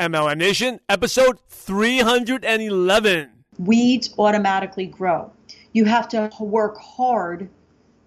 [0.00, 3.30] MLM Nation, episode 311.
[3.58, 5.30] Weeds automatically grow.
[5.72, 7.48] You have to work hard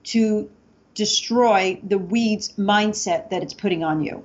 [0.03, 0.51] to
[0.95, 4.21] destroy the weeds mindset that it's putting on you.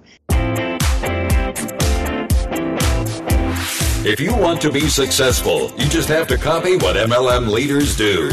[4.04, 8.28] If you want to be successful, you just have to copy what MLM leaders do.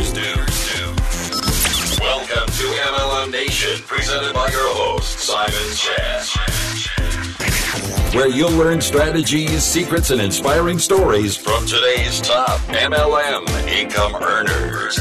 [2.00, 6.59] Welcome to MLM Nation, presented by your host, Simon Chan.
[8.14, 14.98] Where you'll learn strategies, secrets, and inspiring stories from today's top MLM income earners.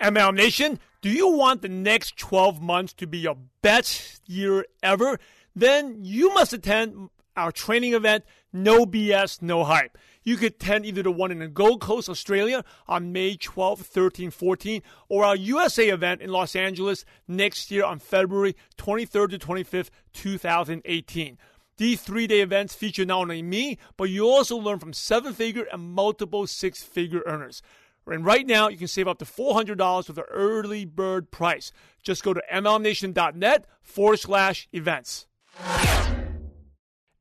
[0.00, 5.18] MLM Nation, do you want the next 12 months to be your best year ever?
[5.56, 9.98] Then you must attend our training event, No BS, No Hype.
[10.24, 14.30] You could attend either the one in the Gold Coast, Australia on May 12, 13,
[14.30, 19.90] 14, or our USA event in Los Angeles next year on February 23rd to 25th,
[20.12, 21.38] 2018.
[21.78, 25.66] These three day events feature not only me, but you also learn from seven figure
[25.72, 27.62] and multiple six figure earners.
[28.06, 31.72] And right now, you can save up to $400 with the early bird price.
[32.02, 35.26] Just go to mlmnation.net forward slash events.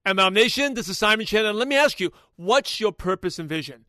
[0.03, 3.85] MLM Nation, this is Simon and let me ask you, what's your purpose and vision?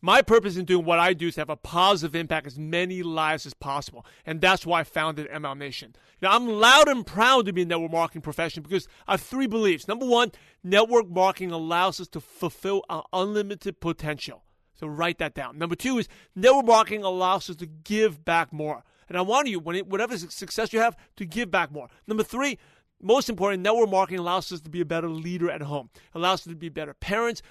[0.00, 3.02] My purpose in doing what I do is to have a positive impact as many
[3.02, 5.94] lives as possible, and that's why I founded MLM Nation.
[6.22, 9.20] Now, I'm loud and proud to be in the network marketing profession because I have
[9.20, 9.86] three beliefs.
[9.86, 10.32] Number one,
[10.64, 14.42] network marketing allows us to fulfill our unlimited potential.
[14.72, 15.58] So write that down.
[15.58, 18.82] Number two is network marketing allows us to give back more.
[19.10, 21.88] And I want you, whatever success you have, to give back more.
[22.06, 22.58] Number three,
[23.00, 26.44] most important, network marketing allows us to be a better leader at home, allows us
[26.44, 27.42] to be better parents,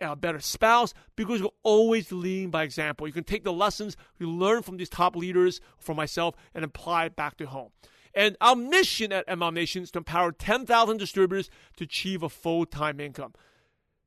[0.00, 3.06] a better spouse, because we're always leading by example.
[3.06, 7.06] You can take the lessons you learn from these top leaders, from myself, and apply
[7.06, 7.70] it back to home.
[8.14, 12.64] And our mission at MLM Nation is to empower 10,000 distributors to achieve a full
[12.64, 13.34] time income.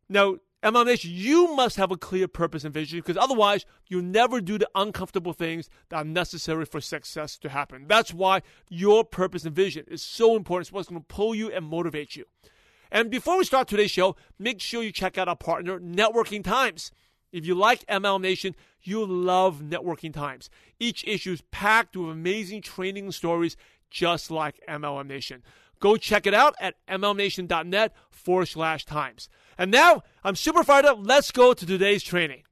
[0.10, 4.42] Now, MLM Nation, you must have a clear purpose and vision because otherwise you'll never
[4.42, 7.86] do the uncomfortable things that are necessary for success to happen.
[7.88, 10.68] That's why your purpose and vision is so important.
[10.68, 12.26] It's what's going to pull you and motivate you.
[12.92, 16.92] And before we start today's show, make sure you check out our partner, Networking Times.
[17.32, 20.50] If you like MLM Nation, you'll love Networking Times.
[20.78, 23.56] Each issue is packed with amazing training stories
[23.90, 25.44] just like MLM Nation.
[25.80, 29.30] Go check it out at mlmnation.net forward slash times.
[29.58, 31.00] And now I'm super fired up.
[31.02, 32.44] Let's go to today's training.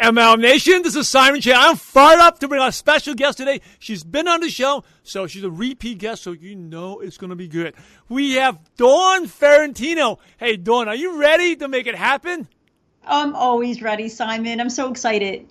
[0.00, 1.56] MLM Nation, this is Simon Chan.
[1.58, 3.62] I'm fired up to bring our special guest today.
[3.78, 7.30] She's been on the show, so she's a repeat guest, so you know it's going
[7.30, 7.74] to be good.
[8.10, 10.18] We have Dawn Ferrentino.
[10.36, 12.46] Hey, Dawn, are you ready to make it happen?
[13.06, 14.60] I'm always ready, Simon.
[14.60, 15.48] I'm so excited.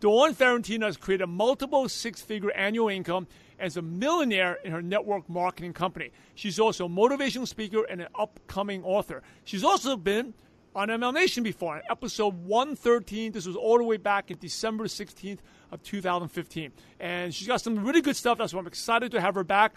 [0.00, 3.28] Dawn Ferrentino has created multiple six figure annual income
[3.60, 6.10] as a millionaire in her network marketing company.
[6.34, 9.22] She's also a motivational speaker and an upcoming author.
[9.44, 10.34] She's also been
[10.74, 13.32] on MLM Nation before, in episode 113.
[13.32, 15.38] This was all the way back in December 16th
[15.70, 16.72] of 2015.
[16.98, 18.38] And she's got some really good stuff.
[18.38, 19.74] That's why I'm excited to have her back.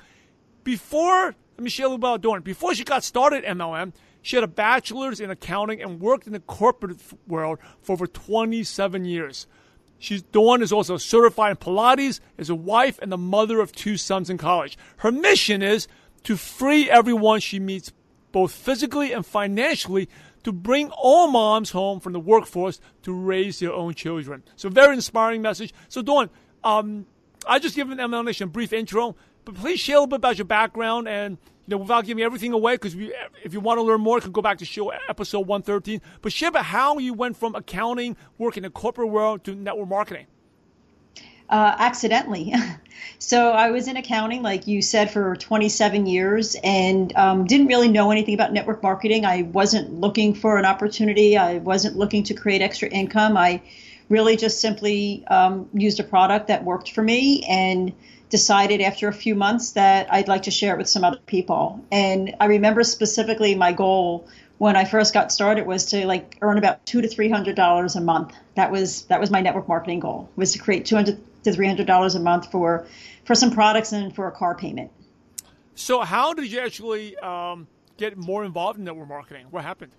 [0.63, 2.41] Before, about Dawn.
[2.41, 6.39] Before she got started MLM, she had a bachelor's in accounting and worked in the
[6.39, 9.47] corporate world for over 27 years.
[10.03, 13.95] She's Dawn is also certified in Pilates, is a wife and the mother of two
[13.95, 14.77] sons in college.
[14.97, 15.87] Her mission is
[16.23, 17.93] to free everyone she meets,
[18.33, 20.09] both physically and financially,
[20.43, 24.43] to bring all moms home from the workforce to raise their own children.
[24.57, 25.73] So, very inspiring message.
[25.87, 26.29] So, Dawn,
[26.65, 27.05] um,
[27.47, 30.45] I just given MLM Nation brief intro, but please share a little bit about your
[30.45, 32.95] background and you know, without giving everything away, because
[33.43, 36.01] if you want to learn more, you can go back to show episode 113.
[36.21, 39.87] But share about how you went from accounting, working in the corporate world, to network
[39.87, 40.27] marketing.
[41.49, 42.53] Uh, accidentally.
[43.19, 47.89] so I was in accounting, like you said, for 27 years and um, didn't really
[47.89, 49.23] know anything about network marketing.
[49.23, 51.37] I wasn't looking for an opportunity.
[51.37, 53.37] I wasn't looking to create extra income.
[53.37, 53.61] I
[54.09, 57.93] really just simply um, used a product that worked for me and
[58.33, 61.85] decided after a few months that I'd like to share it with some other people.
[61.91, 64.27] And I remember specifically my goal
[64.57, 67.95] when I first got started was to like earn about two to three hundred dollars
[67.95, 68.33] a month.
[68.55, 71.67] That was that was my network marketing goal was to create two hundred to three
[71.67, 72.87] hundred dollars a month for
[73.23, 74.89] for some products and for a car payment.
[75.75, 77.67] So how did you actually um,
[77.97, 79.45] get more involved in network marketing?
[79.51, 79.91] What happened?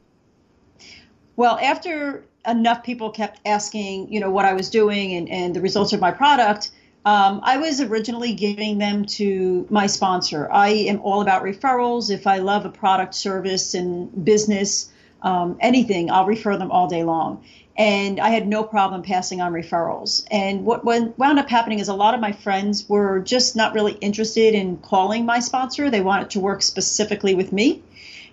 [1.36, 5.60] Well, after enough people kept asking, you know, what I was doing and, and the
[5.60, 6.72] results of my product,
[7.04, 10.48] um, I was originally giving them to my sponsor.
[10.50, 12.10] I am all about referrals.
[12.10, 14.90] If I love a product, service, and business,
[15.20, 17.44] um, anything, I'll refer them all day long.
[17.76, 20.24] And I had no problem passing on referrals.
[20.30, 23.92] And what, wound up happening is a lot of my friends were just not really
[23.94, 25.90] interested in calling my sponsor.
[25.90, 27.82] They wanted to work specifically with me.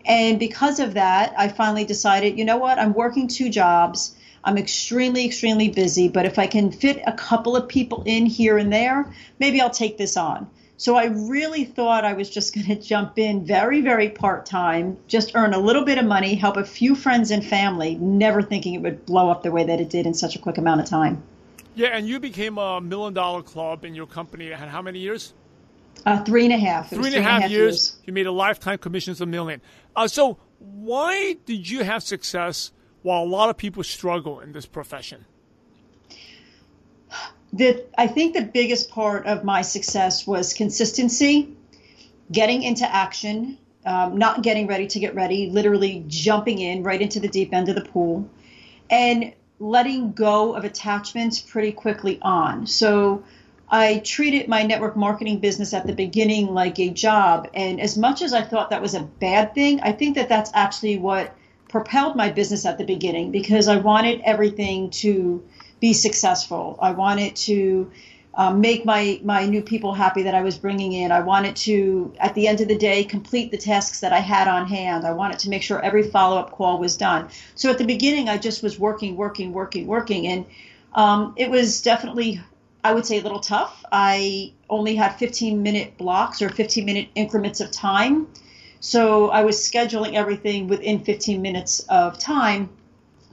[0.05, 4.15] And because of that, I finally decided, you know what, I'm working two jobs.
[4.43, 8.57] I'm extremely, extremely busy, but if I can fit a couple of people in here
[8.57, 10.49] and there, maybe I'll take this on.
[10.77, 14.97] So I really thought I was just going to jump in very, very part time,
[15.07, 18.73] just earn a little bit of money, help a few friends and family, never thinking
[18.73, 20.87] it would blow up the way that it did in such a quick amount of
[20.87, 21.21] time.
[21.75, 24.51] Yeah, and you became a million dollar club in your company.
[24.51, 25.33] How many years?
[26.05, 26.89] Uh, three and a half.
[26.89, 29.61] Three and a half, years, years, You made a lifetime commissions of a million.
[29.95, 32.71] Uh, so why did you have success
[33.03, 35.25] while a lot of people struggle in this profession?
[37.53, 41.55] the I think the biggest part of my success was consistency,
[42.31, 47.19] getting into action, um, not getting ready to get ready, literally jumping in right into
[47.19, 48.29] the deep end of the pool,
[48.89, 52.65] and letting go of attachments pretty quickly on.
[52.67, 53.23] So
[53.69, 57.47] I treated my network marketing business at the beginning like a job.
[57.53, 60.51] And as much as I thought that was a bad thing, I think that that's
[60.53, 61.35] actually what
[61.71, 65.43] propelled my business at the beginning because I wanted everything to
[65.79, 66.77] be successful.
[66.81, 67.89] I wanted to
[68.33, 71.11] um, make my my new people happy that I was bringing in.
[71.11, 74.47] I wanted to, at the end of the day, complete the tasks that I had
[74.47, 75.05] on hand.
[75.05, 77.29] I wanted to make sure every follow up call was done.
[77.55, 80.45] So at the beginning, I just was working, working, working, working, and
[80.93, 82.41] um, it was definitely,
[82.83, 83.83] I would say, a little tough.
[83.91, 88.27] I only had 15 minute blocks or 15 minute increments of time.
[88.81, 92.69] So I was scheduling everything within 15 minutes of time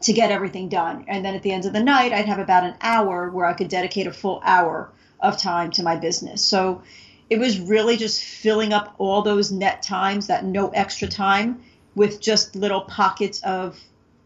[0.03, 1.07] to get everything done.
[1.09, 3.55] And then at the end of the night, I'd have about an hour where I
[3.55, 6.45] could dedicate a full hour of time to my business.
[6.45, 6.83] So
[7.31, 11.63] it was really just filling up all those net times, that no extra time,
[11.95, 13.81] with just little pockets of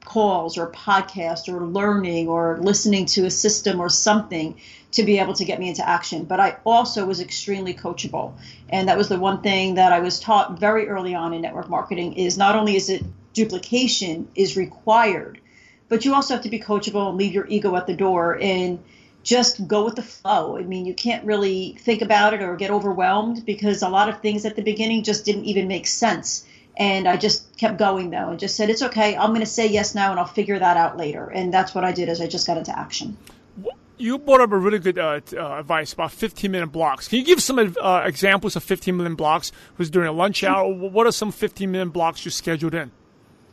[0.05, 4.57] calls or podcasts or learning or listening to a system or something
[4.93, 6.25] to be able to get me into action.
[6.25, 8.35] But I also was extremely coachable.
[8.69, 11.69] And that was the one thing that I was taught very early on in network
[11.69, 13.03] marketing is not only is it
[13.33, 15.41] duplication is required,
[15.89, 18.79] but you also have to be coachable and leave your ego at the door and
[19.23, 20.59] just go with the flow.
[20.59, 24.21] I mean, you can't really think about it or get overwhelmed because a lot of
[24.21, 26.45] things at the beginning just didn't even make sense.
[26.77, 29.17] And I just kept going though and just said, it's okay.
[29.17, 31.27] I'm going to say yes now and I'll figure that out later.
[31.27, 33.17] And that's what I did as I just got into action.
[34.03, 37.07] You brought up a really good uh, uh, advice about 15 minute blocks.
[37.07, 39.53] Can you give some uh, examples of 15 minute blocks?
[39.79, 40.75] Was during a lunch hour?
[40.75, 42.91] What are some 15 minute blocks you scheduled in?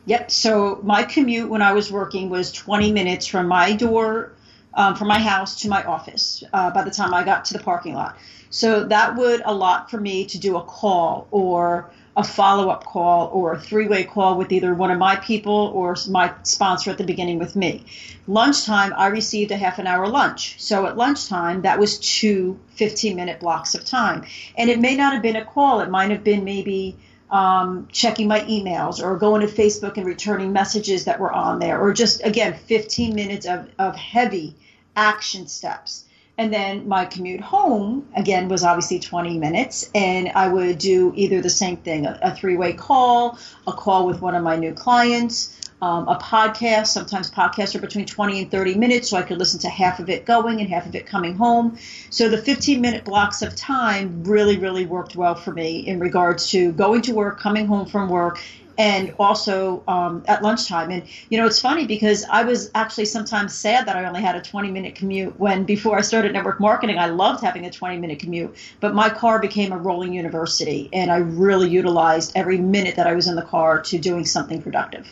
[0.06, 0.28] Yep.
[0.32, 4.32] So my commute when I was working was 20 minutes from my door,
[4.74, 7.62] um, from my house to my office uh, by the time I got to the
[7.62, 8.18] parking lot.
[8.50, 13.28] So that would allot for me to do a call or a follow up call
[13.32, 16.98] or a three way call with either one of my people or my sponsor at
[16.98, 17.84] the beginning with me.
[18.26, 20.60] Lunchtime, I received a half an hour lunch.
[20.60, 24.24] So at lunchtime, that was two 15 minute blocks of time.
[24.56, 26.96] And it may not have been a call, it might have been maybe
[27.30, 31.80] um, checking my emails or going to Facebook and returning messages that were on there,
[31.80, 34.56] or just again 15 minutes of, of heavy
[34.96, 36.04] action steps.
[36.40, 41.42] And then my commute home again was obviously 20 minutes, and I would do either
[41.42, 44.72] the same thing a, a three way call, a call with one of my new
[44.72, 46.86] clients, um, a podcast.
[46.86, 50.08] Sometimes podcasts are between 20 and 30 minutes, so I could listen to half of
[50.08, 51.76] it going and half of it coming home.
[52.08, 56.50] So the 15 minute blocks of time really, really worked well for me in regards
[56.52, 58.40] to going to work, coming home from work,
[58.78, 60.90] and also um, at lunchtime.
[60.90, 64.36] And you know, it's funny because I was actually sometimes sad that I only had
[64.36, 67.98] a 20 minute commute when before I started network marketing, I loved having a 20
[67.98, 68.56] minute commute.
[68.80, 73.14] But my car became a rolling university, and I really utilized every minute that I
[73.14, 75.06] was in the car to doing something productive.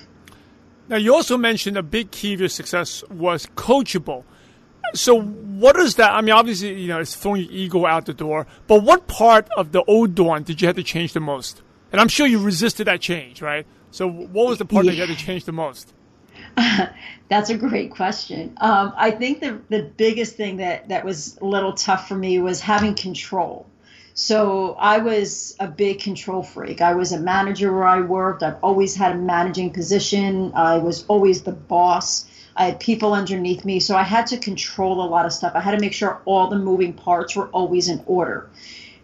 [0.88, 4.24] Now, you also mentioned a big key of your success was coachable.
[4.94, 6.12] So, what is that?
[6.12, 8.46] I mean, obviously, you know, it's throwing your ego out the door.
[8.66, 11.62] But what part of the old Dawn did you have to change the most?
[11.92, 13.66] And I'm sure you resisted that change, right?
[13.90, 14.90] So, what was the part yeah.
[14.90, 15.92] that you had to change the most?
[17.28, 18.56] That's a great question.
[18.60, 22.38] Um, I think the the biggest thing that that was a little tough for me
[22.38, 23.66] was having control.
[24.14, 26.80] So I was a big control freak.
[26.80, 28.42] I was a manager where I worked.
[28.42, 30.52] I've always had a managing position.
[30.54, 32.26] I was always the boss.
[32.56, 33.78] I had people underneath me.
[33.78, 35.52] So I had to control a lot of stuff.
[35.54, 38.50] I had to make sure all the moving parts were always in order.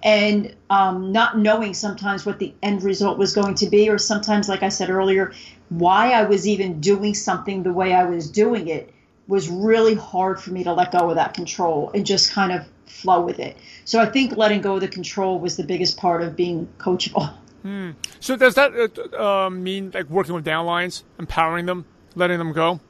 [0.04, 4.48] And um, not knowing sometimes what the end result was going to be, or sometimes,
[4.48, 5.32] like I said earlier,
[5.70, 8.92] why I was even doing something the way I was doing it
[9.26, 12.66] was really hard for me to let go of that control and just kind of
[12.86, 13.56] flow with it.
[13.86, 17.32] So I think letting go of the control was the biggest part of being coachable.
[17.62, 17.92] Hmm.
[18.20, 22.80] So does that uh, uh, mean like working with downlines, empowering them, letting them go?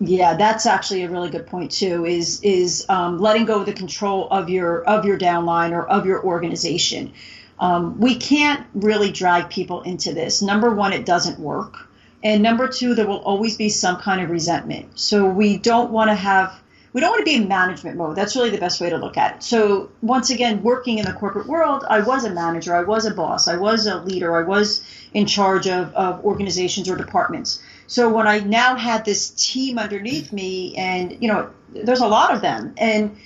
[0.00, 2.04] Yeah, that's actually a really good point too.
[2.04, 6.06] Is is um, letting go of the control of your of your downline or of
[6.06, 7.12] your organization.
[7.58, 10.42] Um, we can't really drag people into this.
[10.42, 11.88] Number one, it doesn't work,
[12.22, 14.98] and number two, there will always be some kind of resentment.
[14.98, 16.60] So we don't want to have
[16.94, 18.16] we don't want to be in management mode.
[18.16, 19.42] That's really the best way to look at it.
[19.42, 23.12] So once again, working in the corporate world, I was a manager, I was a
[23.12, 27.60] boss, I was a leader, I was in charge of, of organizations or departments.
[27.86, 32.32] So when I now had this team underneath me, and you know, there's a lot
[32.34, 33.16] of them, and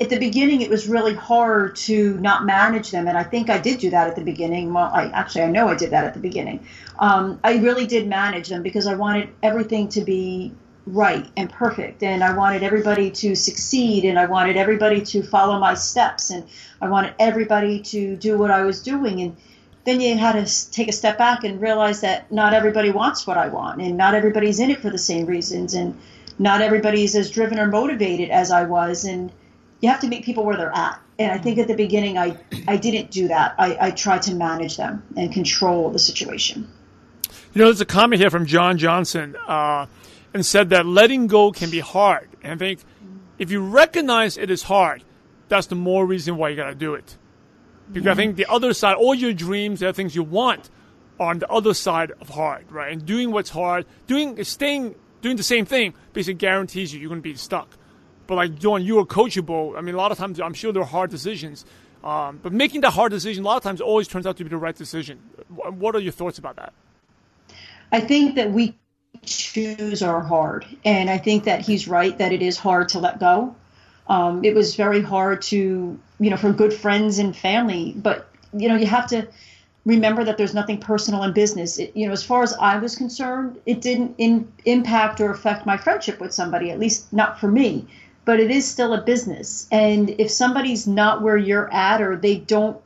[0.00, 3.58] at the beginning it was really hard to not manage them, and I think I
[3.58, 4.72] did do that at the beginning.
[4.72, 6.66] Well, I actually I know I did that at the beginning.
[6.98, 10.52] Um, I really did manage them because I wanted everything to be
[10.86, 12.02] right and perfect.
[12.02, 16.30] And i wanted everybody to succeed and i wanted everybody to follow my steps.
[16.30, 16.44] And
[16.80, 19.20] i wanted everybody to do what i was doing.
[19.20, 19.36] And
[19.84, 23.36] then you had to take a step back and realize that not everybody wants what
[23.36, 25.98] I want, and not everybody's in it for the same reasons, and
[26.38, 29.32] not everybody's as driven or motivated as I was, and
[29.80, 31.00] you have to meet people where they're at.
[31.18, 33.54] And I think at the beginning, I I didn't do that.
[33.58, 36.70] I, I tried to manage them and control the situation.
[37.52, 39.86] You know, there's a comment here from John Johnson, uh,
[40.32, 42.28] and said that letting go can be hard.
[42.42, 42.80] And I think
[43.38, 45.02] if you recognize it is hard,
[45.48, 47.16] that's the more reason why you got to do it.
[47.92, 50.70] Because I think the other side, all your dreams, the things you want,
[51.18, 52.92] are on the other side of hard, right?
[52.92, 57.20] And doing what's hard, doing, staying, doing the same thing, basically guarantees you you're going
[57.20, 57.68] to be stuck.
[58.26, 59.76] But like John, you are coachable.
[59.76, 61.64] I mean, a lot of times, I'm sure there are hard decisions.
[62.04, 64.50] Um, but making that hard decision, a lot of times, always turns out to be
[64.50, 65.18] the right decision.
[65.48, 66.72] What are your thoughts about that?
[67.92, 68.76] I think that we
[69.24, 70.64] choose our hard.
[70.84, 73.54] And I think that he's right that it is hard to let go.
[74.10, 77.94] Um, it was very hard to, you know, for good friends and family.
[77.96, 79.28] But, you know, you have to
[79.86, 81.78] remember that there's nothing personal in business.
[81.78, 85.64] It, you know, as far as I was concerned, it didn't in, impact or affect
[85.64, 87.86] my friendship with somebody, at least not for me.
[88.24, 89.68] But it is still a business.
[89.70, 92.76] And if somebody's not where you're at or they don't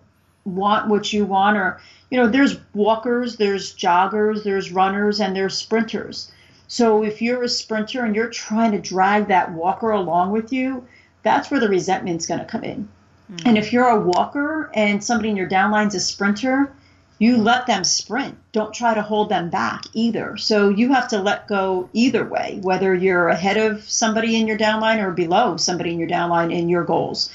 [0.45, 5.57] want what you want, or, you know, there's walkers, there's joggers, there's runners, and there's
[5.57, 6.31] sprinters.
[6.69, 10.87] So if you're a sprinter and you're trying to drag that walker along with you,
[11.25, 12.89] that's where the resentment's going to come in.
[13.33, 13.49] Mm-hmm.
[13.49, 16.73] And if you're a walker and somebody in your downline's a sprinter,
[17.19, 18.37] you let them sprint.
[18.53, 20.37] Don't try to hold them back either.
[20.37, 24.59] So you have to let go either way, whether you're ahead of somebody in your
[24.59, 27.31] downline or below somebody in your downline in your goals.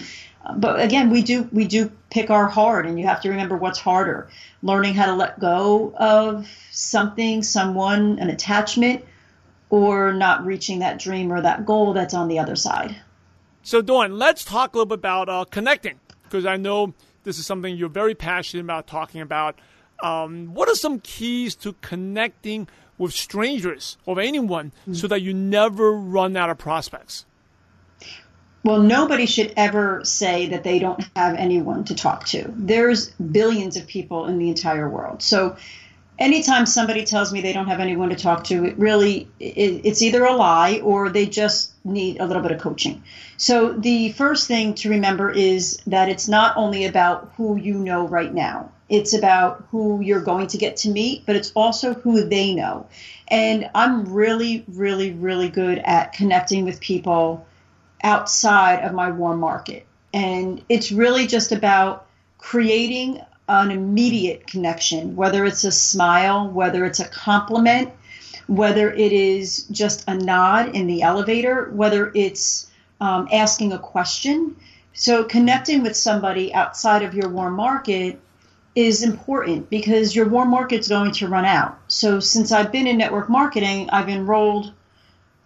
[0.55, 3.79] But again, we do we do pick our hard, and you have to remember what's
[3.79, 4.29] harder:
[4.63, 9.05] learning how to let go of something, someone, an attachment,
[9.69, 12.95] or not reaching that dream or that goal that's on the other side.
[13.61, 17.45] So, Dawn, let's talk a little bit about uh, connecting because I know this is
[17.45, 19.59] something you're very passionate about talking about.
[20.01, 24.93] Um, what are some keys to connecting with strangers or anyone mm-hmm.
[24.93, 27.25] so that you never run out of prospects?
[28.63, 32.53] Well, nobody should ever say that they don't have anyone to talk to.
[32.55, 35.21] There's billions of people in the entire world.
[35.21, 35.55] So
[36.19, 40.01] anytime somebody tells me they don't have anyone to talk to, it really it, it's
[40.01, 43.03] either a lie or they just need a little bit of coaching.
[43.37, 48.07] So the first thing to remember is that it's not only about who you know
[48.07, 48.71] right now.
[48.89, 52.87] It's about who you're going to get to meet, but it's also who they know.
[53.27, 57.45] And I'm really, really, really good at connecting with people
[58.03, 59.85] outside of my warm market.
[60.11, 62.07] And it's really just about
[62.39, 67.89] creating an immediate connection, whether it's a smile, whether it's a compliment,
[68.47, 72.69] whether it is just a nod in the elevator, whether it's
[73.01, 74.55] um, asking a question.
[74.93, 78.19] So, connecting with somebody outside of your warm market
[78.75, 81.79] is important because your warm market's going to run out.
[81.87, 84.73] So, since I've been in network marketing, I've enrolled,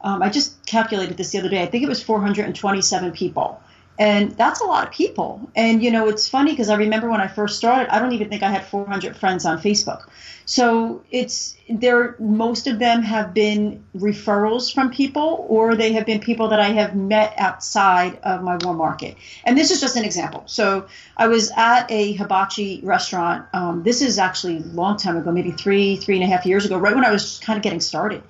[0.02, 3.62] um, I just calculated this the other day, I think it was 427 people.
[4.00, 5.52] And that's a lot of people.
[5.56, 8.28] And, you know, it's funny because I remember when I first started, I don't even
[8.28, 10.08] think I had 400 friends on Facebook.
[10.46, 16.20] So it's there, most of them have been referrals from people or they have been
[16.20, 19.16] people that I have met outside of my warm market.
[19.44, 20.44] And this is just an example.
[20.48, 23.46] So I was at a hibachi restaurant.
[23.54, 26.66] Um, this is actually a long time ago, maybe three, three and a half years
[26.66, 28.24] ago, right when I was kind of getting started.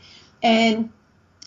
[0.43, 0.91] And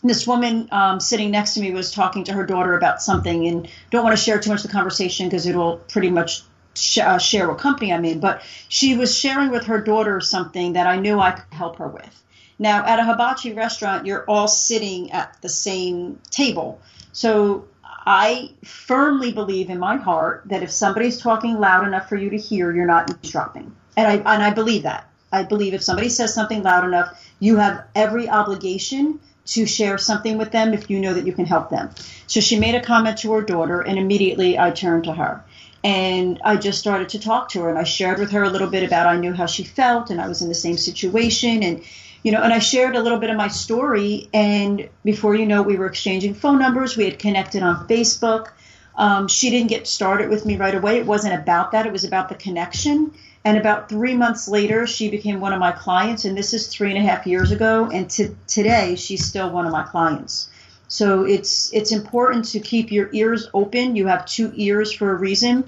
[0.02, 3.68] this woman um, sitting next to me was talking to her daughter about something and
[3.90, 6.42] don't want to share too much of the conversation because it'll pretty much
[6.74, 8.20] sh- uh, share what company I'm in.
[8.20, 11.88] But she was sharing with her daughter something that I knew I could help her
[11.88, 12.22] with.
[12.58, 16.80] Now, at a hibachi restaurant, you're all sitting at the same table.
[17.12, 17.66] So
[18.06, 22.36] I firmly believe in my heart that if somebody's talking loud enough for you to
[22.38, 23.74] hear, you're not eavesdropping.
[23.96, 25.08] and I and I believe that.
[25.32, 30.38] I believe if somebody says something loud enough, you have every obligation to share something
[30.38, 31.90] with them if you know that you can help them.
[32.26, 35.44] So she made a comment to her daughter, and immediately I turned to her.
[35.84, 38.68] And I just started to talk to her, and I shared with her a little
[38.68, 41.82] bit about I knew how she felt, and I was in the same situation, and
[42.22, 44.28] you know, and I shared a little bit of my story.
[44.34, 46.96] And before you know, we were exchanging phone numbers.
[46.96, 48.48] We had connected on Facebook.
[48.96, 50.96] Um, she didn't get started with me right away.
[50.98, 51.86] It wasn't about that.
[51.86, 53.12] It was about the connection.
[53.46, 56.24] And about three months later, she became one of my clients.
[56.24, 57.88] And this is three and a half years ago.
[57.88, 60.50] And to, today, she's still one of my clients.
[60.88, 63.94] So it's it's important to keep your ears open.
[63.94, 65.64] You have two ears for a reason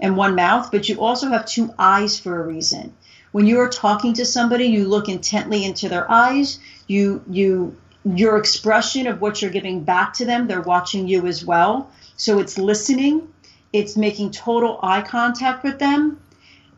[0.00, 2.94] and one mouth, but you also have two eyes for a reason.
[3.30, 6.58] When you are talking to somebody, you look intently into their eyes.
[6.88, 11.44] You you your expression of what you're giving back to them, they're watching you as
[11.44, 11.92] well.
[12.16, 13.32] So it's listening,
[13.72, 16.18] it's making total eye contact with them,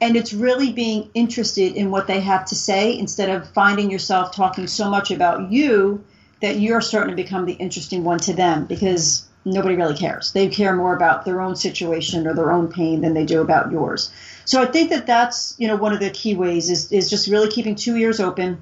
[0.02, 4.35] and it's really being interested in what they have to say instead of finding yourself
[4.35, 6.02] talking so much about you
[6.40, 10.32] that you're starting to become the interesting one to them because nobody really cares.
[10.32, 13.71] They care more about their own situation or their own pain than they do about
[13.71, 14.12] yours.
[14.44, 17.28] So I think that that's you know one of the key ways is is just
[17.28, 18.61] really keeping two ears open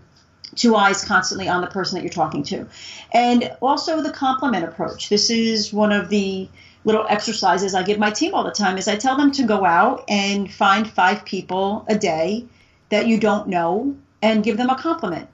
[0.56, 2.66] two eyes constantly on the person that you're talking to.
[3.12, 5.09] And also the compliment approach.
[5.09, 6.49] This is one of the
[6.85, 9.65] little exercises I give my team all the time is I tell them to go
[9.65, 12.47] out and find five people a day
[12.89, 15.29] that you don't know and give them a compliment.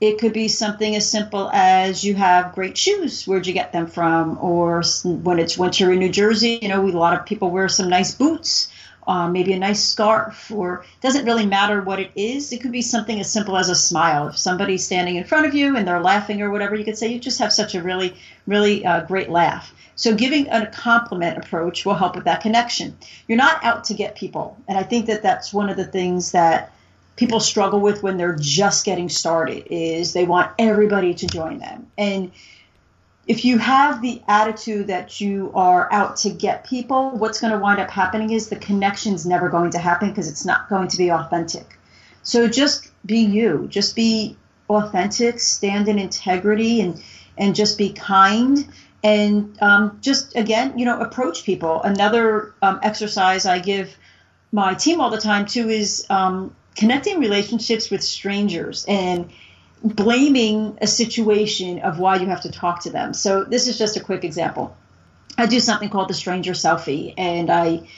[0.00, 3.24] It could be something as simple as you have great shoes.
[3.24, 4.36] Where'd you get them from?
[4.40, 7.88] Or when it's winter in New Jersey, you know, a lot of people wear some
[7.88, 8.66] nice boots,
[9.06, 12.52] uh, maybe a nice scarf, or doesn't really matter what it is.
[12.52, 14.26] It could be something as simple as a smile.
[14.26, 17.12] If somebody's standing in front of you and they're laughing or whatever, you could say,
[17.12, 19.72] You just have such a really, really uh, great laugh.
[19.94, 22.96] So giving a compliment approach will help with that connection.
[23.28, 24.56] You're not out to get people.
[24.68, 26.72] And I think that that's one of the things that
[27.16, 31.86] people struggle with when they're just getting started is they want everybody to join them.
[31.98, 32.32] And
[33.26, 37.58] if you have the attitude that you are out to get people, what's going to
[37.58, 40.96] wind up happening is the connection's never going to happen because it's not going to
[40.96, 41.78] be authentic.
[42.22, 43.68] So just be you.
[43.70, 44.36] Just be
[44.68, 47.02] authentic, stand in integrity and
[47.38, 48.68] and just be kind
[49.02, 51.82] and um, just again, you know, approach people.
[51.82, 53.96] Another um, exercise I give
[54.52, 59.30] my team all the time too is um, connecting relationships with strangers and
[59.82, 63.14] blaming a situation of why you have to talk to them.
[63.14, 64.76] So this is just a quick example.
[65.36, 67.88] I do something called the stranger selfie, and I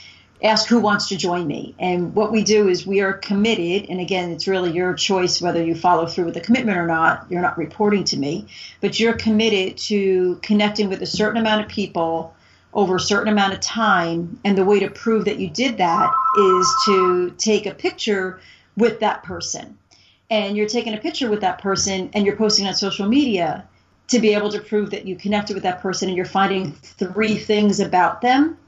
[0.45, 1.75] ask who wants to join me.
[1.79, 5.65] And what we do is we are committed, and again, it's really your choice whether
[5.65, 7.27] you follow through with the commitment or not.
[7.31, 8.47] You're not reporting to me,
[8.83, 12.35] but you're committed to connecting with a certain amount of people
[12.75, 14.39] over a certain amount of time.
[14.45, 18.41] And the way to prove that you did that is to take a picture
[18.77, 19.79] with that person.
[20.29, 23.67] And you're taking a picture with that person and you're posting on social media
[24.09, 27.37] to be able to prove that you connected with that person and you're finding three
[27.37, 28.59] things about them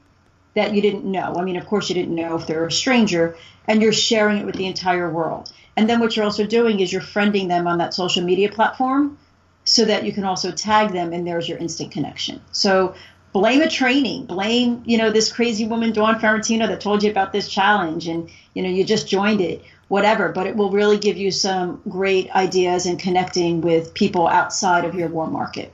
[0.57, 1.35] that you didn't know.
[1.37, 4.45] I mean, of course, you didn't know if they're a stranger, and you're sharing it
[4.45, 5.51] with the entire world.
[5.75, 9.17] And then what you're also doing is you're friending them on that social media platform
[9.63, 12.41] so that you can also tag them, and there's your instant connection.
[12.51, 12.95] So
[13.33, 17.31] blame a training, blame, you know, this crazy woman, Dawn Ferrentino, that told you about
[17.31, 21.17] this challenge, and, you know, you just joined it whatever, but it will really give
[21.17, 25.71] you some great ideas in connecting with people outside of your warm market.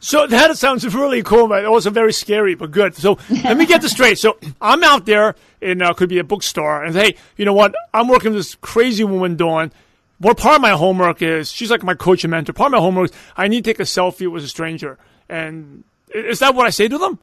[0.00, 2.94] So that sounds really cool, but also very scary, but good.
[2.94, 4.18] So let me get this straight.
[4.18, 7.74] So I'm out there in uh, could be a bookstore, and hey, you know what?
[7.94, 9.72] I'm working with this crazy woman, Dawn.
[10.18, 12.52] What part of my homework is she's like my coach and mentor.
[12.52, 15.84] Part of my homework is I need to take a selfie with a stranger, and
[16.14, 17.18] is that what I say to them?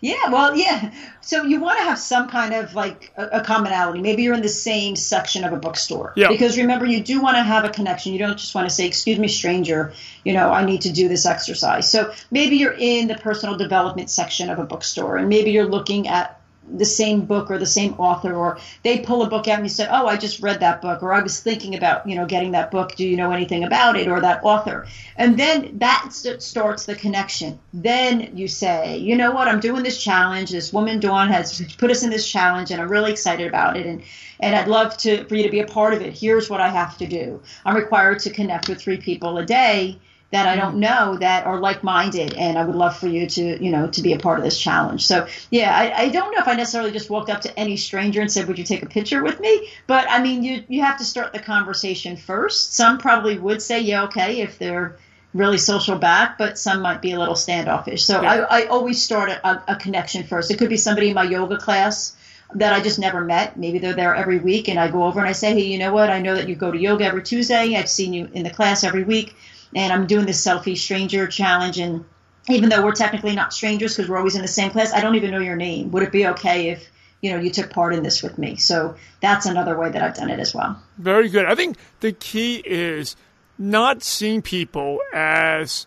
[0.00, 0.92] Yeah, well, yeah.
[1.20, 4.00] So you want to have some kind of like a, a, commonality.
[4.00, 6.12] Maybe you're in the same section of a bookstore.
[6.16, 6.28] Yeah.
[6.28, 8.12] Because remember, you do want to have a connection.
[8.12, 9.92] You don't just want to say, "Excuse me, stranger,"
[10.24, 11.88] you know, I need to do this exercise.
[11.90, 16.08] So maybe you're in the personal development section of a bookstore, and maybe you're looking
[16.08, 16.41] at
[16.76, 19.68] the same book or the same author or they pull a book out and you
[19.68, 22.52] say oh i just read that book or i was thinking about you know getting
[22.52, 22.94] that book.
[22.94, 24.08] Do you know anything about it?
[24.08, 24.86] or that author.
[25.16, 27.58] And then that starts the connection.
[27.72, 29.48] Then you say you know what?
[29.48, 30.50] I'm doing this challenge.
[30.50, 33.86] This woman dawn has put us in this challenge and i'm really excited about it
[33.86, 34.02] and
[34.40, 36.16] and i'd love to for you to be a part of it.
[36.16, 37.40] Here's what i have to do.
[37.64, 39.98] I'm required to connect with three people a day
[40.32, 43.70] that I don't know that are like-minded, and I would love for you to, you
[43.70, 45.06] know, to be a part of this challenge.
[45.06, 48.20] So, yeah, I, I don't know if I necessarily just walked up to any stranger
[48.20, 50.98] and said, "Would you take a picture with me?" But I mean, you you have
[50.98, 52.74] to start the conversation first.
[52.74, 54.96] Some probably would say, "Yeah, okay," if they're
[55.34, 58.04] really social back, but some might be a little standoffish.
[58.04, 58.46] So yeah.
[58.50, 60.50] I, I always start a, a connection first.
[60.50, 62.14] It could be somebody in my yoga class
[62.54, 63.56] that I just never met.
[63.56, 65.92] Maybe they're there every week, and I go over and I say, hey, you know
[65.92, 66.10] what?
[66.10, 67.76] I know that you go to yoga every Tuesday.
[67.76, 69.34] I've seen you in the class every week,
[69.74, 71.78] and I'm doing this selfie stranger challenge.
[71.78, 72.04] And
[72.48, 75.14] even though we're technically not strangers because we're always in the same class, I don't
[75.14, 75.90] even know your name.
[75.92, 78.56] Would it be okay if you know you took part in this with me?
[78.56, 80.80] So that's another way that I've done it as well.
[80.98, 81.44] Very good.
[81.46, 83.16] I think the key is
[83.58, 85.86] not seeing people as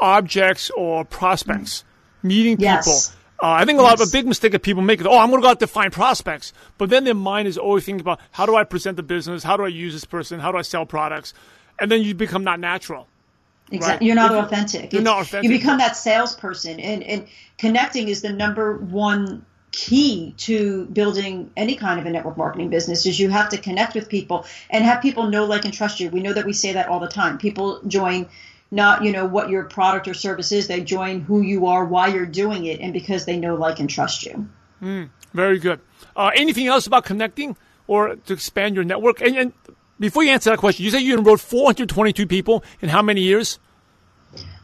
[0.00, 1.84] objects or prospects,
[2.22, 2.64] meeting people.
[2.66, 3.14] Yes.
[3.42, 5.28] Uh, I think a lot of a big mistake that people make is, oh, I'm
[5.28, 6.52] going to go out to find prospects.
[6.78, 9.42] But then their mind is always thinking about how do I present the business?
[9.42, 10.40] How do I use this person?
[10.40, 11.34] How do I sell products?
[11.78, 13.08] And then you become not natural.
[13.70, 13.94] Exactly.
[13.94, 14.02] Right.
[14.02, 14.92] You're not authentic.
[14.92, 15.50] you're It's- not authentic.
[15.50, 17.26] You become that salesperson, and and
[17.58, 23.06] connecting is the number one key to building any kind of a network marketing business.
[23.06, 26.10] Is you have to connect with people and have people know, like, and trust you.
[26.10, 27.38] We know that we say that all the time.
[27.38, 28.26] People join.
[28.70, 30.66] Not you know what your product or service is.
[30.66, 33.88] They join who you are, why you're doing it, and because they know, like, and
[33.88, 34.48] trust you.
[35.32, 35.80] Very good.
[36.16, 39.20] Uh, anything else about connecting or to expand your network?
[39.20, 39.52] And, and
[39.98, 43.58] before you answer that question, you say you enrolled 422 people in how many years?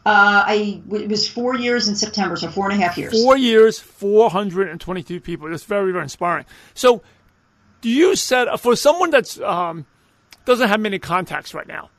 [0.03, 3.23] Uh, I it was four years in September, so four and a half years.
[3.23, 5.49] Four years, 422 people.
[5.49, 6.45] That's very, very inspiring.
[6.73, 7.03] So,
[7.81, 9.85] do you set for someone that's um,
[10.45, 11.91] doesn't have many contacts right now?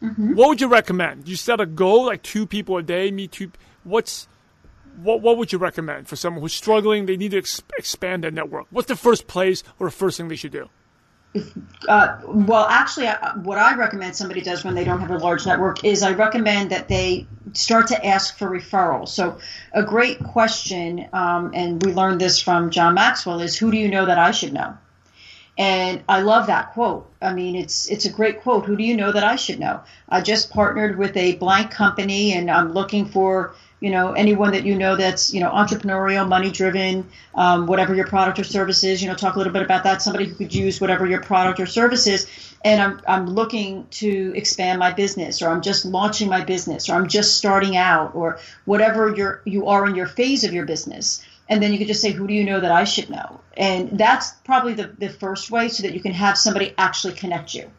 [0.00, 1.26] What would you recommend?
[1.26, 3.50] You set a goal like two people a day, meet two.
[3.82, 4.28] What's
[5.02, 5.20] what?
[5.20, 7.06] What would you recommend for someone who's struggling?
[7.06, 8.68] They need to ex- expand their network.
[8.70, 10.70] What's the first place or the first thing they should do?
[11.86, 13.06] Uh, well, actually,
[13.42, 16.70] what I recommend somebody does when they don't have a large network is I recommend
[16.70, 19.08] that they start to ask for referrals.
[19.08, 19.38] So,
[19.72, 23.88] a great question, um, and we learned this from John Maxwell, is who do you
[23.88, 24.76] know that I should know?
[25.56, 27.10] And I love that quote.
[27.20, 28.64] I mean, it's it's a great quote.
[28.64, 29.80] Who do you know that I should know?
[30.08, 34.64] I just partnered with a blank company, and I'm looking for you know anyone that
[34.64, 39.02] you know that's you know entrepreneurial, money driven, um, whatever your product or service is.
[39.02, 40.02] You know, talk a little bit about that.
[40.02, 42.28] Somebody who could use whatever your product or service is.
[42.64, 46.94] And I'm I'm looking to expand my business, or I'm just launching my business, or
[46.94, 51.24] I'm just starting out, or whatever you're you are in your phase of your business
[51.48, 53.40] and then you could just say, who do you know that I should know?
[53.56, 57.54] And that's probably the, the first way so that you can have somebody actually connect
[57.54, 57.70] you.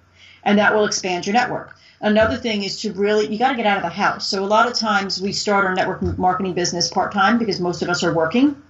[0.43, 1.75] And that will expand your network.
[2.01, 4.27] Another thing is to really, you got to get out of the house.
[4.27, 7.81] So a lot of times we start our network marketing business part time because most
[7.81, 8.61] of us are working.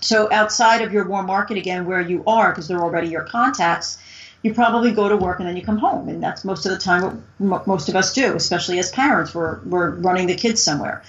[0.00, 3.98] So outside of your warm market again, where you are, because they're already your contacts,
[4.42, 6.08] you probably go to work and then you come home.
[6.08, 9.34] And that's most of the time what mo- most of us do, especially as parents.
[9.34, 11.02] We're, we're running the kids somewhere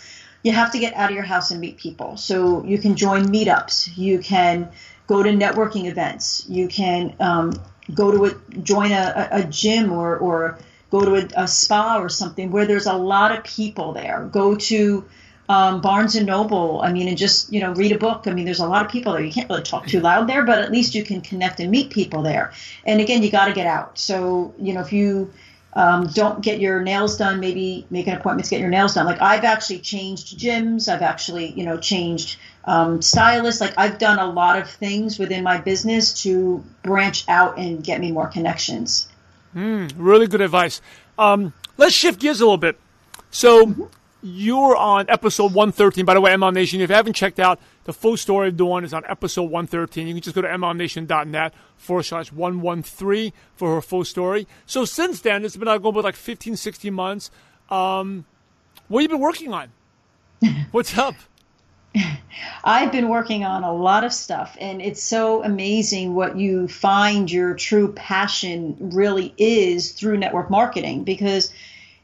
[0.44, 2.18] you have to get out of your house and meet people.
[2.18, 3.98] So you can join meetups.
[3.98, 4.70] You can
[5.08, 6.46] go to networking events.
[6.48, 7.54] You can um,
[7.94, 10.58] go to a, join a, a gym or, or
[10.92, 14.28] go to a, a spa or something where there's a lot of people there.
[14.32, 15.06] Go to
[15.48, 16.80] um, Barnes and Noble.
[16.82, 18.28] I mean, and just you know read a book.
[18.28, 19.24] I mean, there's a lot of people there.
[19.24, 21.90] You can't really talk too loud there, but at least you can connect and meet
[21.90, 22.54] people there.
[22.86, 23.98] And again, you got to get out.
[23.98, 25.34] So you know if you
[25.74, 29.06] um, don't get your nails done, maybe make an appointment to get your nails done.
[29.06, 30.92] Like I've actually changed gyms.
[30.92, 33.62] I've actually, you know, changed um, stylists.
[33.62, 38.00] Like I've done a lot of things within my business to branch out and get
[38.00, 39.09] me more connections.
[39.54, 40.82] Really good advice.
[41.18, 42.80] Um, let's shift gears a little bit.
[43.32, 43.90] So
[44.22, 46.06] you're on episode 113.
[46.06, 47.60] By the way, ML Nation, if you haven't checked out
[47.90, 50.08] the full story of Dawn is on episode 113.
[50.08, 54.48] You can just go to mlnation.net forward slash 113 for her full story.
[54.68, 57.32] So since then, it's been like over like 15, 16 months.
[57.70, 58.26] Um,
[58.88, 59.72] what have you been working on?
[60.72, 61.16] What's up?
[62.64, 67.32] I've been working on a lot of stuff, and it's so amazing what you find
[67.32, 71.52] your true passion really is through network marketing because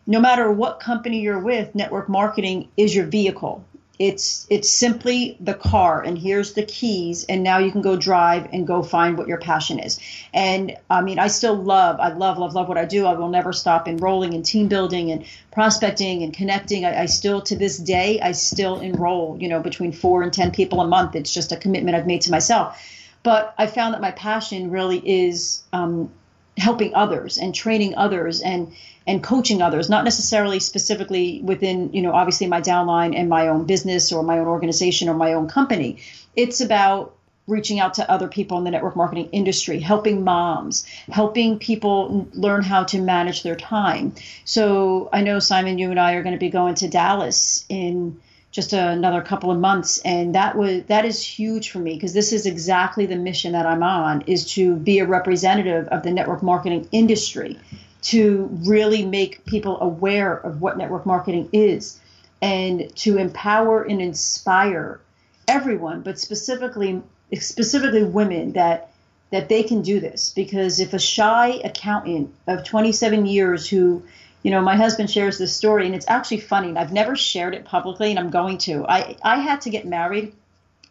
[0.07, 3.63] no matter what company you're with, network marketing is your vehicle.
[3.97, 8.49] It's it's simply the car, and here's the keys, and now you can go drive
[8.51, 9.99] and go find what your passion is.
[10.33, 13.05] And I mean, I still love, I love, love, love what I do.
[13.05, 16.85] I will never stop enrolling in team building and prospecting and connecting.
[16.85, 20.51] I, I still, to this day, I still enroll, you know, between four and ten
[20.51, 21.15] people a month.
[21.15, 22.81] It's just a commitment I've made to myself.
[23.23, 26.11] But I found that my passion really is um,
[26.57, 28.73] helping others and training others and
[29.07, 33.65] and coaching others not necessarily specifically within you know obviously my downline and my own
[33.65, 35.97] business or my own organization or my own company.
[36.35, 37.13] It's about
[37.47, 42.63] reaching out to other people in the network marketing industry helping moms helping people learn
[42.63, 44.13] how to manage their time.
[44.45, 48.19] So i know simon you and i are going to be going to dallas in
[48.55, 49.97] just another couple of months.
[50.05, 53.65] And that was that is huge for me because this is exactly the mission that
[53.65, 57.59] I'm on is to be a representative of the network marketing industry
[58.03, 61.99] to really make people aware of what network marketing is
[62.41, 65.01] and to empower and inspire
[65.49, 67.01] everyone but specifically
[67.33, 68.89] specifically women that
[69.31, 70.29] that they can do this.
[70.29, 74.03] Because if a shy accountant of 27 years who
[74.45, 77.65] you know my husband shares this story and it's actually funny i've never shared it
[77.65, 80.33] publicly and i'm going to i i had to get married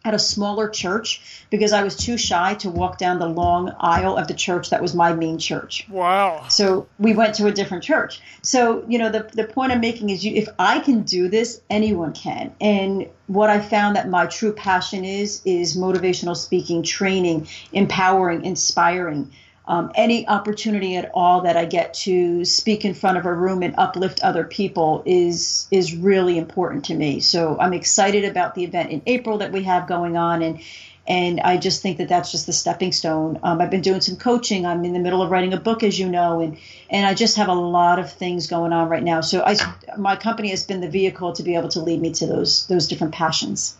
[0.03, 4.17] at a smaller church because I was too shy to walk down the long aisle
[4.17, 5.87] of the church that was my main church.
[5.89, 6.45] Wow.
[6.47, 8.21] So we went to a different church.
[8.43, 11.59] So, you know, the, the point I'm making is you, if I can do this,
[11.71, 12.53] anyone can.
[12.61, 19.31] And what I found that my true passion is, is motivational speaking, training, empowering, inspiring
[19.67, 23.63] um, any opportunity at all that I get to speak in front of a room
[23.63, 27.19] and uplift other people is is really important to me.
[27.19, 30.59] So I'm excited about the event in April that we have going on, and
[31.07, 33.39] and I just think that that's just the stepping stone.
[33.43, 34.65] Um, I've been doing some coaching.
[34.65, 36.57] I'm in the middle of writing a book, as you know, and
[36.89, 39.21] and I just have a lot of things going on right now.
[39.21, 39.55] So I
[39.97, 42.87] my company has been the vehicle to be able to lead me to those those
[42.87, 43.75] different passions.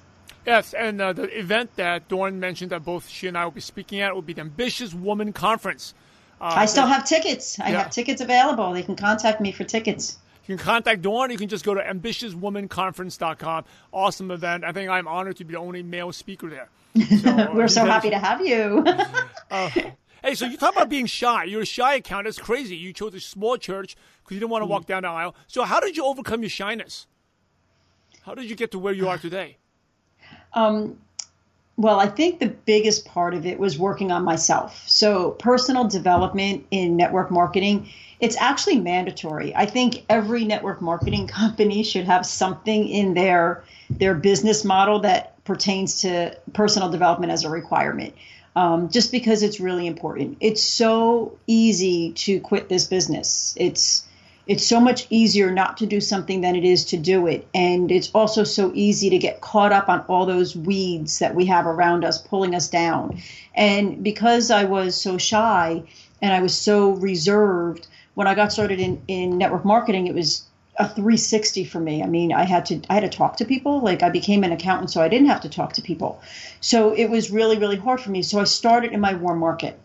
[0.46, 3.62] Yes, and uh, the event that Dawn mentioned that both she and I will be
[3.62, 5.94] speaking at will be the Ambitious Woman Conference.
[6.40, 7.60] Uh, I still have tickets.
[7.60, 7.84] I yeah.
[7.84, 8.72] have tickets available.
[8.74, 10.18] They can contact me for tickets.
[10.46, 11.32] You can contact Dawn.
[11.32, 13.66] You can just go to ambitiouswomanconference.com.
[13.92, 14.64] Awesome event.
[14.64, 16.70] I think I'm honored to be the only male speaker there.
[17.22, 18.86] So, uh, We're so happy to have you.
[19.52, 19.70] uh,
[20.24, 21.44] hey, so you talk about being shy.
[21.46, 22.26] You're a shy account.
[22.26, 22.78] That's crazy.
[22.78, 25.36] You chose a small church because you didn't want to walk down the aisle.
[25.48, 27.08] So how did you overcome your shyness?
[28.22, 29.58] How did you get to where you are today?
[30.56, 30.98] Um,
[31.78, 34.88] well, I think the biggest part of it was working on myself.
[34.88, 37.90] So, personal development in network marketing,
[38.22, 39.54] it's actually mandatory.
[39.54, 45.44] I think every network marketing company should have something in their their business model that
[45.44, 48.16] pertains to personal development as a requirement.
[48.56, 50.38] Um, just because it's really important.
[50.40, 53.54] It's so easy to quit this business.
[53.58, 54.06] It's
[54.48, 57.48] it's so much easier not to do something than it is to do it.
[57.54, 61.46] And it's also so easy to get caught up on all those weeds that we
[61.46, 63.22] have around us pulling us down.
[63.56, 65.84] And because I was so shy
[66.22, 70.44] and I was so reserved, when I got started in, in network marketing, it was
[70.78, 72.04] a 360 for me.
[72.04, 73.80] I mean, I had to I had to talk to people.
[73.80, 76.22] Like I became an accountant, so I didn't have to talk to people.
[76.60, 78.22] So it was really really hard for me.
[78.22, 79.80] So I started in my warm market.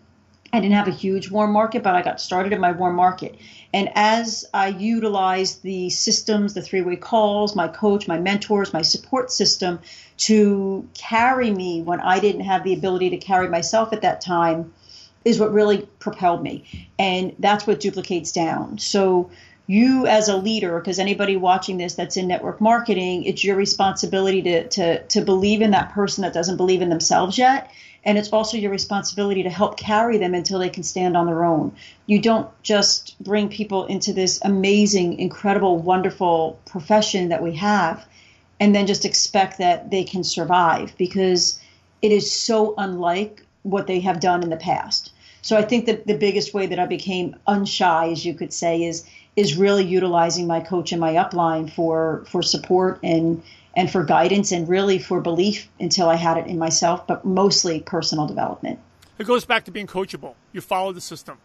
[0.52, 3.36] I didn't have a huge warm market, but I got started in my warm market.
[3.72, 8.82] And as I utilized the systems, the three way calls, my coach, my mentors, my
[8.82, 9.78] support system
[10.18, 14.72] to carry me when I didn't have the ability to carry myself at that time,
[15.24, 16.88] is what really propelled me.
[16.98, 18.78] And that's what duplicates down.
[18.78, 19.30] So,
[19.70, 24.42] you as a leader, because anybody watching this that's in network marketing, it's your responsibility
[24.42, 27.70] to, to, to believe in that person that doesn't believe in themselves yet
[28.04, 31.44] and it's also your responsibility to help carry them until they can stand on their
[31.44, 31.74] own.
[32.06, 38.06] You don't just bring people into this amazing, incredible, wonderful profession that we have
[38.58, 41.60] and then just expect that they can survive because
[42.00, 45.12] it is so unlike what they have done in the past.
[45.42, 48.84] So I think that the biggest way that I became unshy, as you could say,
[48.84, 49.06] is
[49.36, 53.42] is really utilizing my coach and my upline for for support and
[53.74, 57.80] and for guidance and really for belief until I had it in myself, but mostly
[57.80, 58.80] personal development.
[59.18, 60.34] It goes back to being coachable.
[60.52, 61.38] You follow the system.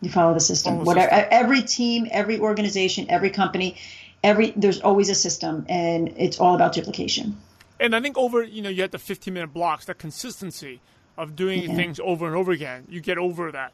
[0.00, 0.74] You follow the system.
[0.74, 1.28] Follow Whatever, system.
[1.30, 3.76] Every team, every organization, every company,
[4.22, 7.36] every there's always a system, and it's all about duplication.
[7.80, 10.80] And I think over you know you had the 15 minute blocks, that consistency
[11.16, 11.74] of doing yeah.
[11.74, 13.72] things over and over again, you get over that.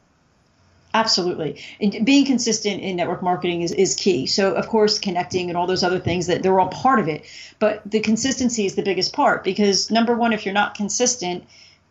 [0.93, 1.61] Absolutely.
[1.79, 4.25] And being consistent in network marketing is, is key.
[4.25, 7.25] So, of course, connecting and all those other things that they're all part of it.
[7.59, 11.43] But the consistency is the biggest part because, number one, if you're not consistent,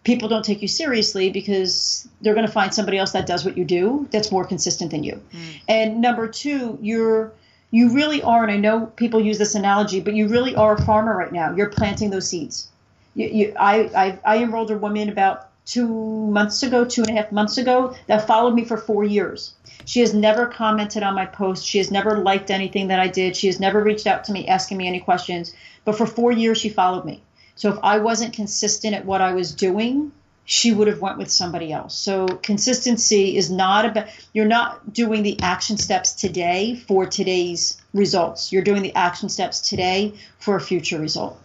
[0.02, 3.56] people don't take you seriously because they're going to find somebody else that does what
[3.56, 5.22] you do that's more consistent than you.
[5.32, 5.60] Mm.
[5.68, 7.32] And number two, you're
[7.70, 10.82] you really are, and I know people use this analogy, but you really are a
[10.82, 11.54] farmer right now.
[11.54, 12.68] You're planting those seeds.
[13.14, 17.20] You, you, I, I, I enrolled a woman about two months ago, two and a
[17.20, 19.52] half months ago, that followed me for four years.
[19.84, 21.66] She has never commented on my post.
[21.66, 23.36] She has never liked anything that I did.
[23.36, 25.54] She has never reached out to me asking me any questions.
[25.84, 27.22] But for four years, she followed me.
[27.54, 30.12] So if I wasn't consistent at what I was doing,
[30.44, 31.94] she would have went with somebody else.
[31.94, 38.50] So consistency is not about you're not doing the action steps today for today's results.
[38.52, 41.38] You're doing the action steps today for a future result.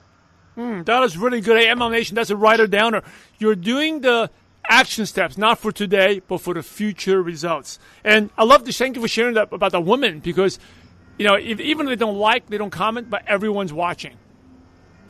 [0.57, 1.59] Mm, that is really good.
[1.59, 3.01] Hey, MLM Nation, that's a writer downer.
[3.39, 4.29] You're doing the
[4.67, 7.79] action steps, not for today, but for the future results.
[8.03, 8.77] And I love this.
[8.77, 10.59] Thank you for sharing that about the women because,
[11.17, 14.15] you know, if, even if they don't like, they don't comment, but everyone's watching.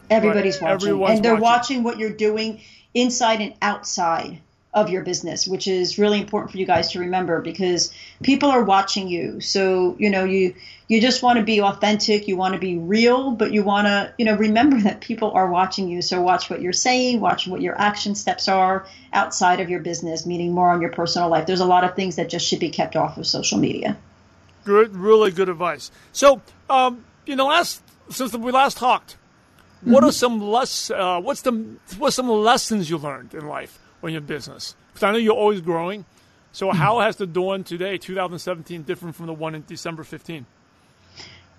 [0.09, 0.73] Everybody's watching.
[0.73, 1.41] Everyone's and they're watching.
[1.43, 2.61] watching what you're doing
[2.93, 4.39] inside and outside
[4.73, 8.63] of your business, which is really important for you guys to remember because people are
[8.63, 9.39] watching you.
[9.39, 10.55] So, you know, you
[10.87, 14.13] you just want to be authentic, you want to be real, but you want to,
[14.17, 16.01] you know, remember that people are watching you.
[16.01, 20.25] So watch what you're saying, watch what your action steps are outside of your business,
[20.25, 21.45] meaning more on your personal life.
[21.45, 23.97] There's a lot of things that just should be kept off of social media.
[24.65, 25.91] Good, really good advice.
[26.11, 29.17] So, um, you know, last since we last talked,
[29.81, 30.09] what mm-hmm.
[30.09, 30.89] are some less?
[30.89, 31.51] Uh, what's the
[31.97, 33.79] what's some lessons you learned in life?
[34.03, 34.75] Or your business?
[34.93, 36.05] Because I know you're always growing.
[36.51, 36.77] So mm-hmm.
[36.77, 40.45] how has the dawn today, 2017, different from the one in December 15?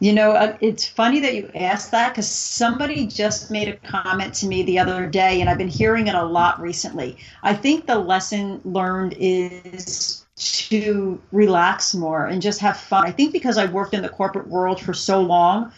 [0.00, 4.35] You know, uh, it's funny that you asked that because somebody just made a comment
[4.35, 7.16] to me the other day, and I've been hearing it a lot recently.
[7.42, 13.07] I think the lesson learned is to relax more and just have fun.
[13.07, 15.72] I think because I worked in the corporate world for so long,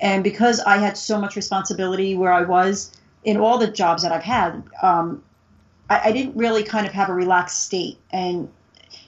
[0.00, 2.92] and because I had so much responsibility where I was
[3.24, 5.22] in all the jobs that I've had, um,
[5.92, 7.98] I, I didn't really kind of have a relaxed state.
[8.10, 8.48] And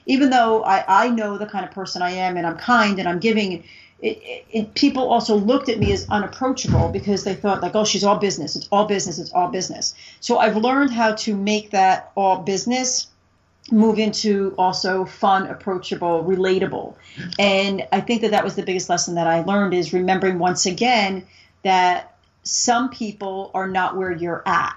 [0.07, 3.09] even though I, I know the kind of person I am and I'm kind and
[3.09, 3.65] I'm giving,
[4.01, 7.85] it, it, it, people also looked at me as unapproachable because they thought like, oh,
[7.85, 8.55] she's all business.
[8.55, 9.19] It's all business.
[9.19, 9.95] It's all business.
[10.21, 13.09] So I've learned how to make that all business
[13.73, 16.97] move into also fun, approachable, relatable.
[17.39, 20.67] And I think that that was the biggest lesson that I learned is remembering once
[20.67, 21.27] again
[21.63, 24.77] that some people are not where you're at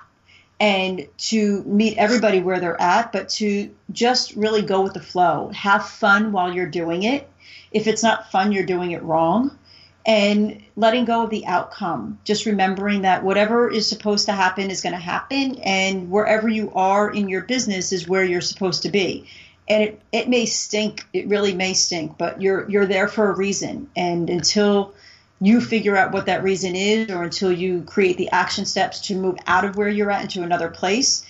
[0.60, 5.52] and to meet everybody where they're at, but to just really go with the flow.
[5.54, 7.30] Have fun while you're doing it.
[7.72, 9.58] If it's not fun, you're doing it wrong.
[10.06, 12.18] And letting go of the outcome.
[12.24, 16.72] Just remembering that whatever is supposed to happen is going to happen, and wherever you
[16.74, 19.28] are in your business is where you're supposed to be.
[19.68, 23.36] And it, it may stink, it really may stink, but you're you're there for a
[23.36, 23.90] reason.
[23.98, 24.94] And until
[25.40, 29.16] you figure out what that reason is or until you create the action steps to
[29.16, 31.26] move out of where you're at into another place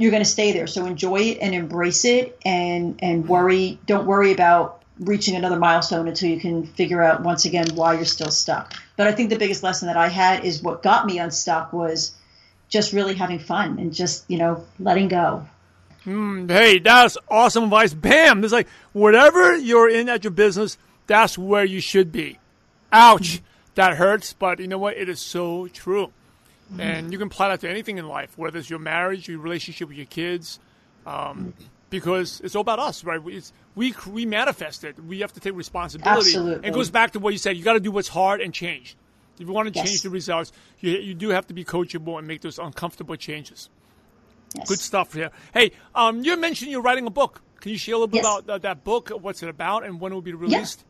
[0.00, 0.66] you're going to stay there.
[0.66, 6.08] So enjoy it and embrace it and and worry don't worry about reaching another milestone
[6.08, 8.74] until you can figure out once again why you're still stuck.
[8.96, 12.12] But i think the biggest lesson that i had is what got me unstuck was
[12.68, 15.46] just really having fun and just you know letting go.
[16.06, 17.92] Mm, hey that's awesome advice.
[17.92, 18.42] Bam!
[18.42, 22.38] It's like whatever you're in at your business that's where you should be.
[22.90, 23.42] Ouch
[23.80, 24.96] that hurts, but you know what?
[24.96, 26.12] It is so true.
[26.70, 26.80] Mm-hmm.
[26.80, 29.88] And you can apply that to anything in life, whether it's your marriage, your relationship
[29.88, 30.60] with your kids,
[31.06, 31.54] um,
[31.88, 33.20] because it's all about us, right?
[33.26, 34.98] It's, we we manifest it.
[35.02, 36.18] We have to take responsibility.
[36.18, 36.68] Absolutely.
[36.68, 37.56] It goes back to what you said.
[37.56, 38.96] You got to do what's hard and change.
[39.38, 39.88] If you want to yes.
[39.88, 43.70] change the results, you, you do have to be coachable and make those uncomfortable changes.
[44.54, 44.68] Yes.
[44.68, 45.30] Good stuff here.
[45.54, 47.40] Hey, um, you mentioned you're writing a book.
[47.60, 48.26] Can you share a little bit yes.
[48.26, 49.08] about uh, that book?
[49.08, 50.84] What's it about, and when it will be released?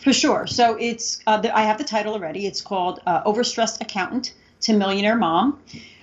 [0.00, 0.46] For sure.
[0.46, 2.46] So it's uh, the, I have the title already.
[2.46, 4.32] It's called uh, Overstressed Accountant
[4.62, 5.60] to Millionaire Mom.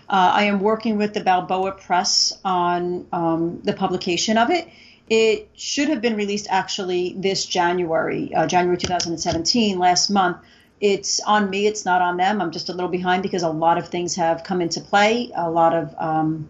[0.09, 4.69] Uh, I am working with the Balboa Press on um, the publication of it.
[5.09, 10.37] It should have been released actually this January, uh, January 2017, last month.
[10.79, 11.65] It's on me.
[11.65, 12.39] It's not on them.
[12.39, 15.31] I'm just a little behind because a lot of things have come into play.
[15.35, 16.49] A lot of um,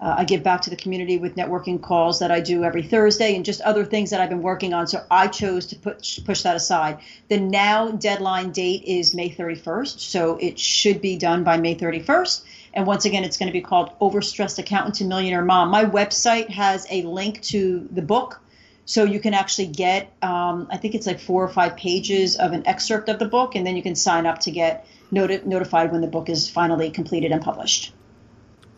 [0.00, 3.34] uh, I give back to the community with networking calls that I do every Thursday
[3.34, 4.86] and just other things that I've been working on.
[4.86, 6.98] So I chose to push, push that aside.
[7.28, 10.00] The now deadline date is May 31st.
[10.00, 12.42] So it should be done by May 31st.
[12.74, 15.70] And once again, it's going to be called Overstressed Accountant to Millionaire Mom.
[15.70, 18.40] My website has a link to the book.
[18.84, 22.52] So you can actually get, um, I think it's like four or five pages of
[22.52, 25.90] an excerpt of the book, and then you can sign up to get noti- notified
[25.90, 27.92] when the book is finally completed and published.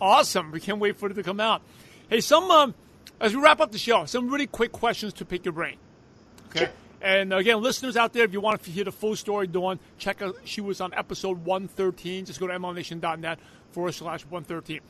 [0.00, 0.50] Awesome.
[0.50, 1.62] We can't wait for it to come out.
[2.08, 2.74] Hey, some, um,
[3.20, 5.76] as we wrap up the show, some really quick questions to pick your brain.
[6.50, 6.60] Okay.
[6.60, 6.68] Sure.
[7.00, 10.20] And again, listeners out there, if you want to hear the full story, Dawn, check
[10.20, 10.36] out.
[10.44, 12.24] She was on episode 113.
[12.24, 13.38] Just go to mlmnation.net
[13.70, 14.80] forward slash 113.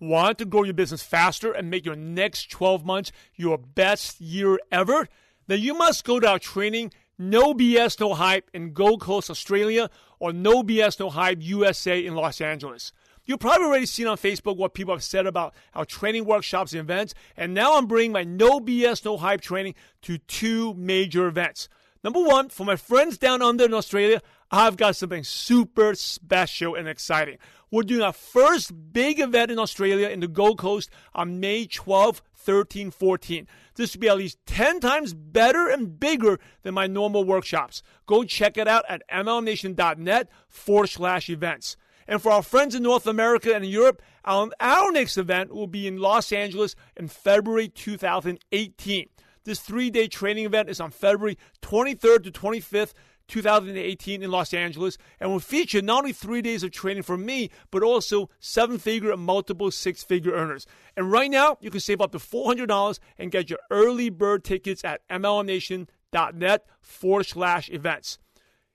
[0.00, 4.60] Want to grow your business faster and make your next 12 months your best year
[4.70, 5.08] ever?
[5.48, 9.90] Then you must go to our training no BS, no hype in Gold Coast, Australia,
[10.20, 12.92] or No BS, no hype USA in Los Angeles.
[13.24, 16.80] You've probably already seen on Facebook what people have said about our training workshops and
[16.80, 21.68] events, and now I'm bringing my No BS, no hype training to two major events.
[22.04, 26.88] Number one, for my friends down under in Australia, I've got something super special and
[26.88, 27.38] exciting.
[27.70, 32.22] We're doing our first big event in Australia in the Gold Coast on May 12,
[32.34, 33.46] 13, 14.
[33.74, 37.82] This will be at least 10 times better and bigger than my normal workshops.
[38.06, 41.76] Go check it out at mlmnation.net forward slash events.
[42.06, 45.86] And for our friends in North America and Europe, our, our next event will be
[45.86, 49.10] in Los Angeles in February 2018.
[49.44, 52.94] This three day training event is on February 23rd to 25th,
[53.28, 57.50] 2018 in Los Angeles and will feature not only three days of training for me,
[57.70, 60.66] but also seven figure and multiple six figure earners.
[60.96, 64.84] And right now, you can save up to $400 and get your early bird tickets
[64.84, 68.18] at MLMNation.net forward slash events.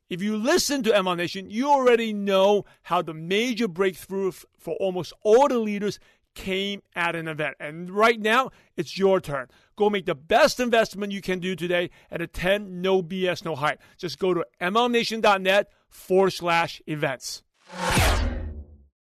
[0.09, 5.13] If you listen to MLM Nation, you already know how the major breakthrough for almost
[5.23, 5.97] all the leaders
[6.35, 7.55] came at an event.
[7.59, 9.47] And right now, it's your turn.
[9.75, 13.81] Go make the best investment you can do today and attend No BS, No Hype.
[13.97, 17.43] Just go to MLMNation.net forward slash events.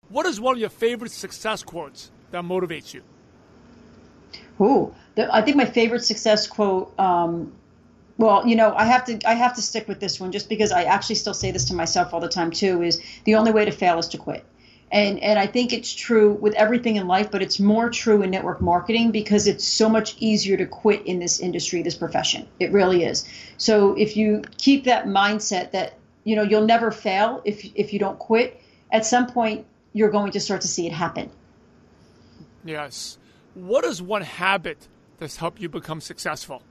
[0.10, 3.04] What is one of your favorite success quotes that motivates you?
[4.62, 6.98] Ooh, the, I think my favorite success quote.
[7.00, 7.54] Um,
[8.18, 10.72] well, you know, I have to I have to stick with this one just because
[10.72, 12.82] I actually still say this to myself all the time too.
[12.82, 14.46] Is the only way to fail is to quit
[14.92, 18.32] and and I think it's true with everything in life, but it's more true in
[18.32, 22.48] network marketing because it's so much easier to quit in this industry, this profession.
[22.60, 23.28] It really is.
[23.58, 28.00] So if you keep that mindset that you know you'll never fail if if you
[28.00, 28.62] don't quit,
[28.92, 31.30] at some point you're going to start to see it happen.
[32.64, 33.18] Yes.
[33.54, 36.62] What is one habit that's helped you become successful?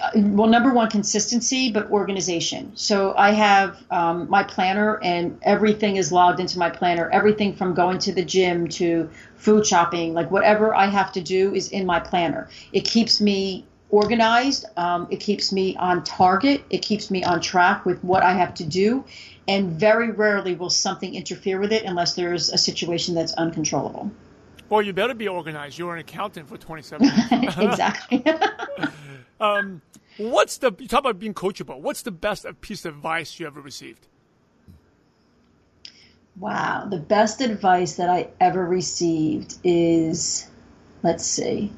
[0.00, 2.72] Uh, well, number one, consistency, but organization.
[2.74, 7.08] So I have um, my planner, and everything is logged into my planner.
[7.10, 11.54] Everything from going to the gym to food shopping, like whatever I have to do,
[11.54, 12.48] is in my planner.
[12.72, 14.64] It keeps me organized.
[14.76, 16.64] Um, it keeps me on target.
[16.70, 19.04] It keeps me on track with what I have to do.
[19.46, 24.10] And very rarely will something interfere with it unless there's a situation that's uncontrollable.
[24.68, 25.78] Well, you better be organized.
[25.78, 27.58] You're an accountant for 27 years.
[27.58, 28.24] exactly.
[29.40, 29.82] um,
[30.16, 31.80] what's the you talk about being coachable?
[31.80, 34.06] What's the best piece of advice you ever received?
[36.38, 40.48] Wow, the best advice that I ever received is,
[41.02, 41.72] let's see,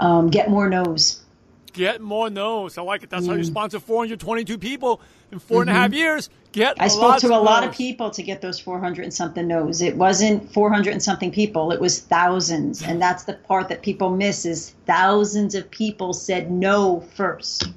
[0.00, 1.23] um, get more no's.
[1.74, 2.78] Get more no's.
[2.78, 3.10] I like it.
[3.10, 3.30] That's mm.
[3.30, 3.46] how you mm.
[3.46, 5.00] sponsor 422 people
[5.32, 5.68] in four mm-hmm.
[5.68, 5.98] and a half mm-hmm.
[5.98, 6.30] years.
[6.52, 6.80] Get.
[6.80, 9.82] I spoke to a lot of people to get those 400 and something no's.
[9.82, 11.72] It wasn't 400 and something people.
[11.72, 16.48] It was thousands, and that's the part that people miss is thousands of people said
[16.50, 17.68] no first.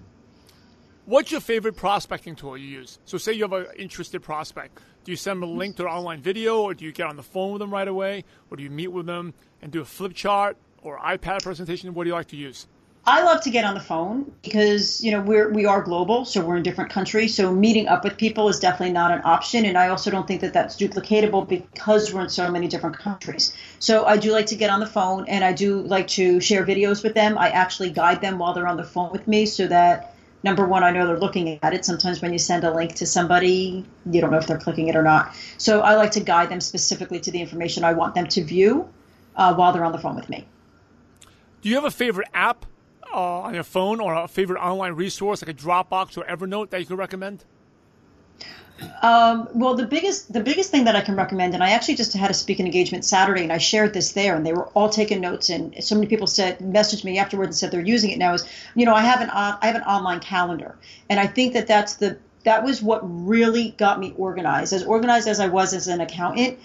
[1.05, 2.99] What's your favorite prospecting tool you use?
[3.05, 4.79] So, say you have an interested prospect.
[5.05, 7.15] Do you send them a link to an online video, or do you get on
[7.15, 9.85] the phone with them right away, or do you meet with them and do a
[9.85, 11.91] flip chart or iPad presentation?
[11.95, 12.67] What do you like to use?
[13.09, 16.45] I love to get on the phone because you know we're we are global, so
[16.45, 17.33] we're in different countries.
[17.33, 20.41] So meeting up with people is definitely not an option, and I also don't think
[20.41, 23.55] that that's duplicatable because we're in so many different countries.
[23.79, 26.65] So I do like to get on the phone, and I do like to share
[26.65, 27.37] videos with them.
[27.37, 30.83] I actually guide them while they're on the phone with me, so that number one,
[30.83, 31.85] I know they're looking at it.
[31.85, 34.97] Sometimes when you send a link to somebody, you don't know if they're clicking it
[34.97, 35.33] or not.
[35.57, 38.89] So I like to guide them specifically to the information I want them to view
[39.37, 40.45] uh, while they're on the phone with me.
[41.61, 42.65] Do you have a favorite app
[43.17, 46.85] on your phone or a favorite online resource like a Dropbox or Evernote that you
[46.85, 47.43] could recommend?
[49.01, 52.13] Um, well, the biggest the biggest thing that I can recommend, and I actually just
[52.13, 55.19] had a speaking engagement Saturday, and I shared this there, and they were all taking
[55.19, 58.33] notes, and so many people said messaged me afterwards and said they're using it now.
[58.33, 60.77] Is you know I have an I have an online calendar,
[61.09, 64.73] and I think that that's the that was what really got me organized.
[64.73, 66.59] As organized as I was as an accountant,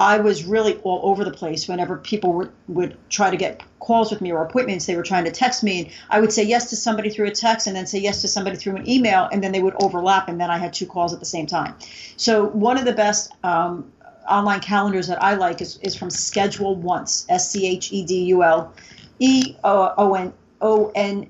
[0.00, 4.10] I was really all over the place whenever people were, would try to get calls
[4.10, 4.86] with me or appointments.
[4.86, 7.32] They were trying to text me, and I would say yes to somebody through a
[7.32, 10.28] text and then say yes to somebody through an email, and then they would overlap,
[10.28, 11.74] and then I had two calls at the same time.
[12.16, 13.90] So, one of the best um,
[14.28, 18.24] online calendars that I like is, is from Schedule Once, S C H E D
[18.24, 18.72] U L
[19.18, 21.28] E O N O N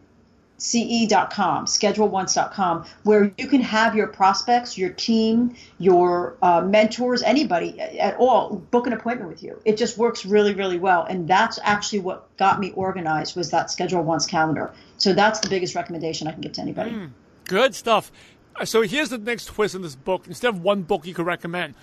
[0.59, 8.17] ce.com, scheduleonce.com, where you can have your prospects, your team, your uh, mentors, anybody at
[8.17, 9.61] all book an appointment with you.
[9.65, 11.05] It just works really, really well.
[11.05, 14.73] And that's actually what got me organized was that Schedule Once calendar.
[14.97, 16.91] So that's the biggest recommendation I can give to anybody.
[16.91, 17.11] Mm,
[17.45, 18.11] good stuff.
[18.65, 20.27] So here's the next twist in this book.
[20.27, 21.75] Instead of one book you could recommend,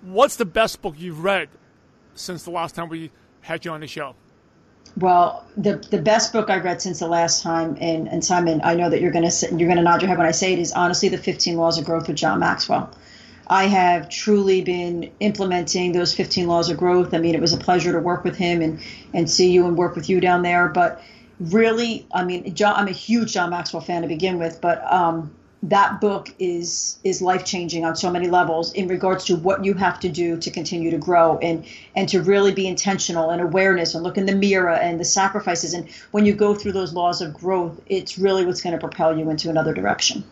[0.00, 1.50] what's the best book you've read
[2.14, 3.10] since the last time we
[3.42, 4.14] had you on the show?
[4.96, 8.74] Well, the the best book I read since the last time, and, and Simon, I
[8.74, 11.08] know that you're gonna you're gonna nod your head when I say it is honestly
[11.08, 12.90] the 15 Laws of Growth with John Maxwell.
[13.46, 17.12] I have truly been implementing those 15 laws of growth.
[17.12, 18.80] I mean, it was a pleasure to work with him and
[19.12, 20.68] and see you and work with you down there.
[20.68, 21.02] But
[21.40, 25.34] really, I mean, John, I'm a huge John Maxwell fan to begin with, but um,
[25.68, 29.72] that book is is life changing on so many levels in regards to what you
[29.72, 31.64] have to do to continue to grow and
[31.96, 35.72] and to really be intentional and awareness and look in the mirror and the sacrifices.
[35.72, 39.16] And when you go through those laws of growth it's really what's going to propel
[39.18, 40.22] you into another direction.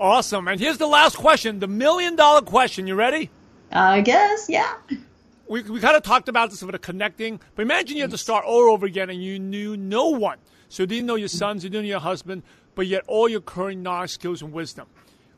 [0.00, 0.46] Awesome.
[0.46, 2.86] And here's the last question the million dollar question.
[2.86, 3.30] You ready?
[3.72, 4.74] I guess yeah.
[5.48, 8.44] We, we kind of talked about this about connecting but imagine you had to start
[8.44, 10.38] all over again and you knew no one.
[10.68, 12.44] So you didn't know your sons, you didn't know your husband,
[12.80, 14.86] but yet all your current knowledge, skills, and wisdom.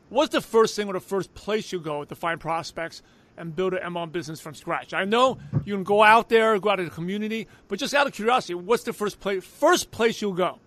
[0.07, 3.01] What's the first thing or the first place you go to find prospects
[3.35, 4.93] and build an MLM business from scratch?
[4.93, 8.07] I know you can go out there, go out to the community, but just out
[8.07, 10.59] of curiosity, what's the first place first place you'll go?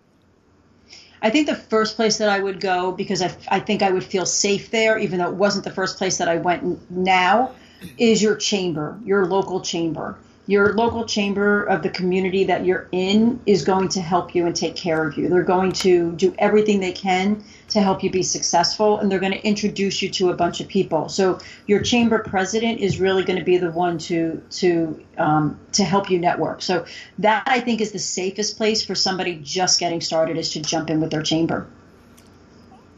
[1.23, 4.05] I think the first place that I would go because I, I think I would
[4.05, 7.53] feel safe there, even though it wasn't the first place that I went now,
[7.97, 13.41] is your chamber, your local chamber your local chamber of the community that you're in
[13.47, 15.29] is going to help you and take care of you.
[15.29, 19.33] They're going to do everything they can to help you be successful, and they're going
[19.33, 21.09] to introduce you to a bunch of people.
[21.09, 25.83] So your chamber president is really going to be the one to to um, to
[25.83, 26.63] help you network.
[26.63, 26.87] So
[27.19, 30.91] that I think is the safest place for somebody just getting started is to jump
[30.91, 31.67] in with their chamber.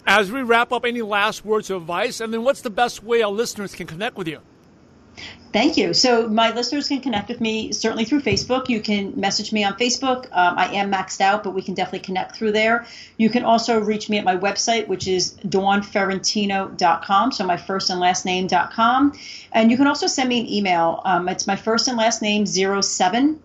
[0.06, 3.22] As we wrap up, any last words of advice, and then what's the best way
[3.22, 4.40] our listeners can connect with you?
[5.50, 5.94] Thank you.
[5.94, 8.68] So my listeners can connect with me certainly through Facebook.
[8.68, 10.26] You can message me on Facebook.
[10.26, 12.86] Um, I am maxed out, but we can definitely connect through there.
[13.16, 17.32] You can also reach me at my website, which is dawnferrentino.com.
[17.32, 19.18] So my first and last name.com.
[19.52, 21.00] And you can also send me an email.
[21.04, 23.40] Um, it's my first and last name, 07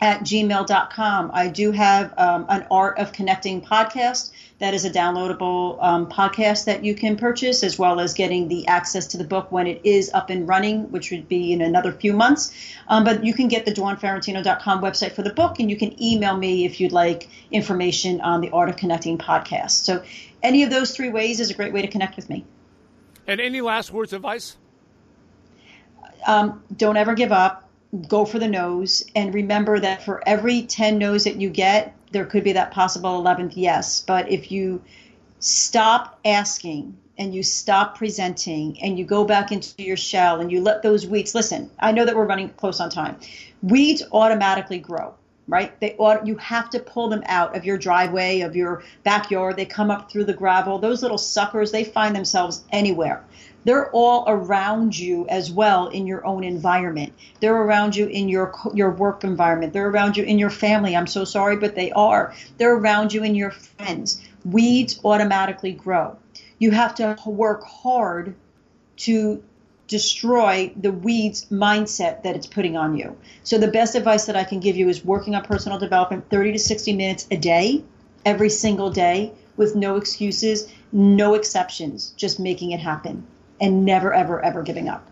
[0.00, 1.30] at gmail.com.
[1.32, 6.66] I do have um, an Art of Connecting podcast that is a downloadable um, podcast
[6.66, 9.80] that you can purchase, as well as getting the access to the book when it
[9.84, 12.54] is up and running, which would be in another few months.
[12.88, 16.36] Um, but you can get the DawnFerrentino.com website for the book, and you can email
[16.36, 19.84] me if you'd like information on the Art of Connecting podcast.
[19.84, 20.02] So,
[20.42, 22.44] any of those three ways is a great way to connect with me.
[23.26, 24.56] And any last words of advice?
[26.26, 27.63] Um, don't ever give up
[28.08, 32.24] go for the no's and remember that for every 10 no's that you get there
[32.24, 34.00] could be that possible 11th yes.
[34.00, 34.82] But if you
[35.40, 40.60] stop asking and you stop presenting and you go back into your shell and you
[40.60, 43.16] let those weeds listen i know that we're running close on time.
[43.62, 45.14] Weeds automatically grow
[45.46, 45.78] right?
[45.78, 49.56] They ought you have to pull them out of your driveway of your backyard.
[49.56, 50.78] They come up through the gravel.
[50.78, 53.22] Those little suckers they find themselves anywhere
[53.64, 57.14] they're all around you as well in your own environment.
[57.40, 59.72] They're around you in your your work environment.
[59.72, 60.94] They're around you in your family.
[60.94, 62.34] I'm so sorry, but they are.
[62.58, 64.20] They're around you in your friends.
[64.44, 66.18] Weeds automatically grow.
[66.58, 68.34] You have to work hard
[68.98, 69.42] to
[69.86, 73.16] destroy the weeds mindset that it's putting on you.
[73.42, 76.52] So the best advice that I can give you is working on personal development 30
[76.52, 77.84] to 60 minutes a day,
[78.24, 83.26] every single day with no excuses, no exceptions, just making it happen
[83.64, 85.08] and never, ever, ever giving up.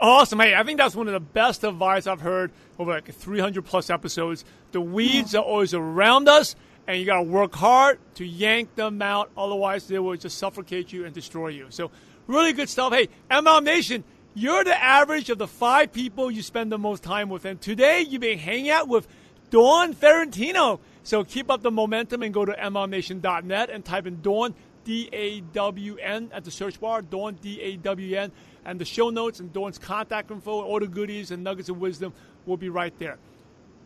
[0.00, 0.40] Awesome.
[0.40, 3.90] Hey, I think that's one of the best advice I've heard over like 300 plus
[3.90, 4.44] episodes.
[4.72, 6.56] The weeds are always around us,
[6.86, 9.30] and you got to work hard to yank them out.
[9.36, 11.66] Otherwise, they will just suffocate you and destroy you.
[11.70, 11.90] So,
[12.26, 12.92] really good stuff.
[12.92, 14.02] Hey, MLM Nation,
[14.34, 17.44] you're the average of the five people you spend the most time with.
[17.44, 19.06] And today, you've been hanging out with
[19.50, 20.80] Dawn Ferrentino.
[21.04, 24.54] So, keep up the momentum and go to MLMNation.net and type in Dawn
[24.84, 28.32] D A W N at the search bar, Dawn D A W N,
[28.64, 32.12] and the show notes and Dawn's contact info, all the goodies and nuggets of wisdom
[32.46, 33.18] will be right there.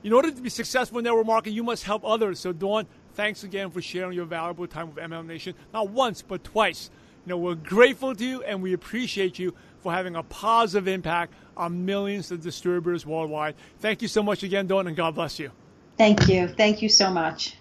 [0.03, 2.39] In order to be successful in network marketing, you must help others.
[2.39, 5.55] So, Dawn, thanks again for sharing your valuable time with MLM Nation.
[5.73, 6.91] Not once, but twice.
[7.25, 11.35] You know, we're grateful to you and we appreciate you for having a positive impact
[11.57, 13.57] on millions of distributors worldwide.
[13.81, 15.51] Thank you so much again, Dawn, and God bless you.
[15.99, 16.47] Thank you.
[16.47, 17.57] Thank you so much.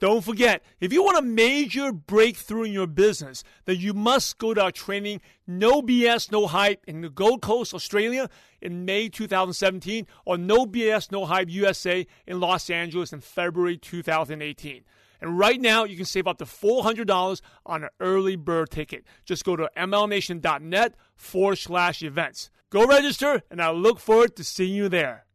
[0.00, 4.54] Don't forget, if you want a major breakthrough in your business, then you must go
[4.54, 8.30] to our training, No BS, No Hype, in the Gold Coast, Australia
[8.62, 14.84] in May 2017, or No BS, No Hype USA in Los Angeles in February 2018.
[15.20, 19.04] And right now, you can save up to $400 on an early bird ticket.
[19.26, 22.50] Just go to mlmnation.net forward slash events.
[22.70, 25.26] Go register, and I look forward to seeing you there.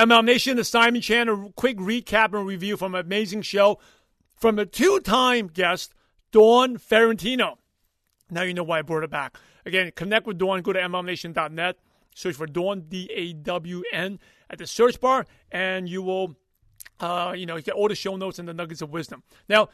[0.00, 3.78] MLM Nation, the Simon Chan, a quick recap and review from an amazing show
[4.34, 5.92] from a two time guest,
[6.32, 7.58] Dawn Ferrentino.
[8.30, 9.36] Now you know why I brought it back.
[9.66, 11.76] Again, connect with Dawn, go to MLMNation.net,
[12.14, 16.34] search for Dawn, D A W N, at the search bar, and you will,
[17.00, 19.22] uh, you know, get all the show notes and the nuggets of wisdom.
[19.50, 19.68] Now,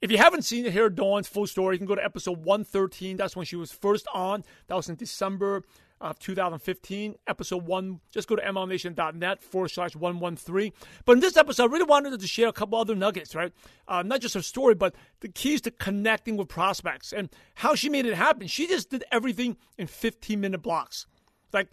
[0.00, 3.16] if you haven't seen it here, Dawn's full story, you can go to episode 113.
[3.16, 4.44] That's when she was first on.
[4.68, 5.64] That was in December
[6.00, 8.00] of 2015, episode one.
[8.10, 10.72] Just go to mlmnation.net forward slash 113.
[11.04, 13.52] But in this episode, I really wanted to share a couple other nuggets, right?
[13.86, 17.88] Uh, not just her story, but the keys to connecting with prospects and how she
[17.88, 18.46] made it happen.
[18.46, 21.06] She just did everything in 15 minute blocks.
[21.52, 21.68] Like,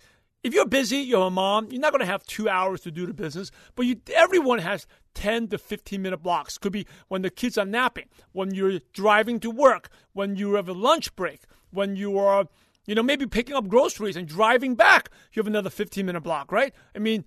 [0.45, 3.07] if you're busy, you're a mom, you're not going to have two hours to do
[3.07, 6.59] the business, but you, everyone has 10 to 15 minute blocks.
[6.59, 10.69] Could be when the kids are napping, when you're driving to work, when you have
[10.69, 12.47] a lunch break, when you are
[12.85, 16.51] you know, maybe picking up groceries and driving back, you have another 15 minute block,
[16.51, 16.73] right?
[16.95, 17.25] I mean,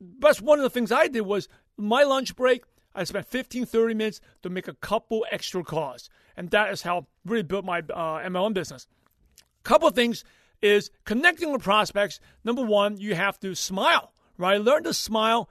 [0.00, 2.64] that's one of the things I did was my lunch break.
[2.94, 6.08] I spent 15, 30 minutes to make a couple extra calls.
[6.36, 8.86] And that is how I really built my uh, MLM business.
[9.64, 10.24] Couple things
[10.62, 12.20] is connecting with prospects.
[12.44, 14.60] Number one, you have to smile, right?
[14.60, 15.50] Learn to smile.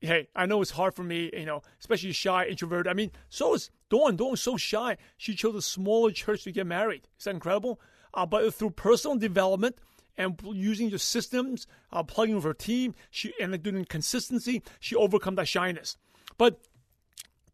[0.00, 2.86] Hey, I know it's hard for me, you know, especially shy, introvert.
[2.86, 4.16] I mean, so is Dawn.
[4.16, 4.96] Dawn's so shy.
[5.16, 7.08] She chose a smaller church to get married.
[7.18, 7.80] Is that incredible?
[8.16, 9.76] Uh, but through personal development,
[10.18, 15.34] and using your systems, uh, plugging with her team, she and doing consistency, she overcome
[15.34, 15.96] that shyness.
[16.38, 16.58] But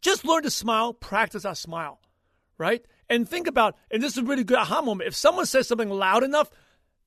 [0.00, 2.00] just learn to smile, practice that smile,
[2.58, 2.84] right?
[3.08, 5.08] And think about, and this is a really good aha moment.
[5.08, 6.50] If someone says something loud enough,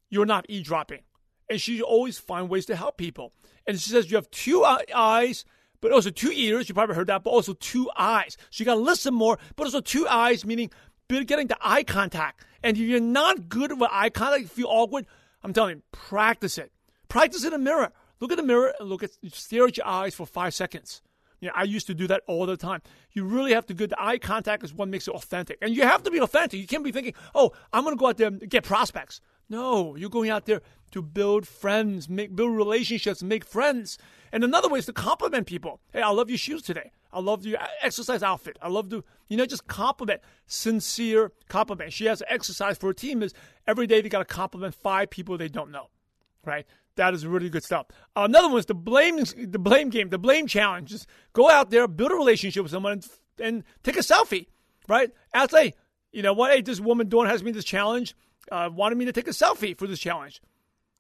[0.09, 1.01] you're not eavesdropping.
[1.49, 3.33] And she always find ways to help people.
[3.65, 5.45] And she says you have two eyes,
[5.79, 6.67] but also two ears.
[6.67, 8.37] You probably heard that, but also two eyes.
[8.49, 10.69] So you got to listen more, but also two eyes, meaning
[11.07, 12.43] getting the eye contact.
[12.65, 15.05] And if you're not good with eye contact, feel awkward,
[15.43, 16.71] I'm telling you, practice it.
[17.07, 17.91] Practice in a mirror.
[18.19, 21.03] Look at the mirror and look at stare at your eyes for five seconds.
[21.41, 22.81] Know, I used to do that all the time.
[23.11, 25.59] You really have to the eye contact is what makes it authentic.
[25.61, 26.59] And you have to be authentic.
[26.59, 29.21] You can't be thinking, oh, I'm going to go out there and get prospects.
[29.49, 33.97] No, you're going out there to build friends, make build relationships, make friends.
[34.31, 35.79] And another way is to compliment people.
[35.93, 36.91] Hey, I love your shoes today.
[37.11, 38.57] I love your exercise outfit.
[38.61, 41.93] I love to, you know, just compliment, sincere compliment.
[41.93, 43.33] She has an exercise for her team is
[43.65, 45.89] every day they got to compliment five people they don't know,
[46.43, 46.65] right?
[46.95, 47.87] That is really good stuff.
[48.15, 50.89] Another one is the blame, the blame game, the blame challenge.
[50.89, 53.07] Just go out there, build a relationship with someone, and,
[53.39, 54.47] and take a selfie,
[54.87, 55.11] right?
[55.33, 55.73] Ask, hey,
[56.11, 56.51] you know what?
[56.51, 58.15] Hey, this woman doing has me this challenge,
[58.51, 60.41] uh, wanted me to take a selfie for this challenge.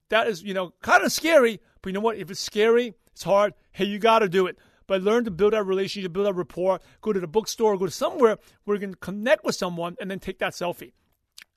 [0.09, 2.17] That is, you know, kind of scary, but you know what?
[2.17, 3.53] If it's scary, it's hard.
[3.71, 6.79] Hey, you got to do it but learn to build that relationship, build that rapport.
[7.01, 10.19] Go to the bookstore, go to somewhere where you can connect with someone and then
[10.19, 10.93] take that selfie.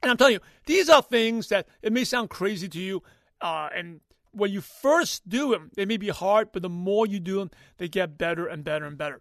[0.03, 3.03] And I'm telling you, these are things that it may sound crazy to you,
[3.41, 4.01] uh, and
[4.33, 7.51] when you first do them, they may be hard, but the more you do them,
[7.79, 9.21] they get better and better and better.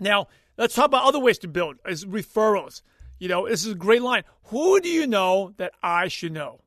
[0.00, 2.80] Now, let's talk about other ways to build is referrals.
[3.22, 4.24] You know, this is a great line.
[4.46, 6.58] Who do you know that I should know?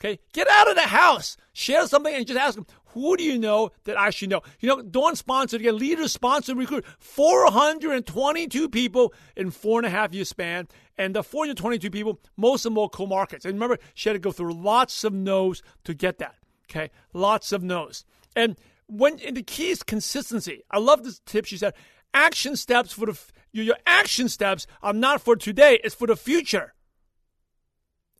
[0.00, 3.38] Okay, get out of the house, share something, and just ask them, who do you
[3.38, 4.40] know that I should know?
[4.60, 10.14] You know, Dawn sponsored again, leader sponsored recruit, 422 people in four and a half
[10.14, 10.66] year span.
[10.96, 13.44] And the 422 people, most of them all co-markets.
[13.44, 16.36] And remember, she had to go through lots of no's to get that.
[16.70, 18.06] Okay, lots of no's.
[18.34, 18.56] And
[18.86, 20.62] when and the key is consistency.
[20.70, 21.44] I love this tip.
[21.44, 21.74] She said,
[22.14, 23.18] action steps for the
[23.52, 26.74] your action steps are not for today; it's for the future.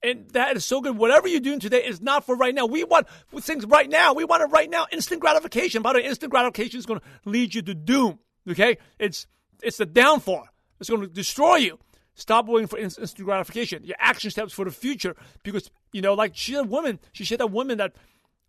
[0.02, 0.96] And that is so good.
[0.96, 2.66] Whatever you're doing today is not for right now.
[2.66, 3.08] We want
[3.40, 4.12] things right now.
[4.12, 4.86] We want it right now.
[4.92, 5.82] Instant gratification.
[5.82, 8.18] By the way, instant gratification is going to lead you to doom.
[8.48, 8.78] Okay?
[8.98, 9.26] It's
[9.62, 10.46] it's the downfall.
[10.78, 11.78] It's going to destroy you.
[12.14, 13.84] Stop waiting for instant gratification.
[13.84, 15.16] Your action steps for the future.
[15.42, 17.94] Because, you know, like she a woman, she said a woman that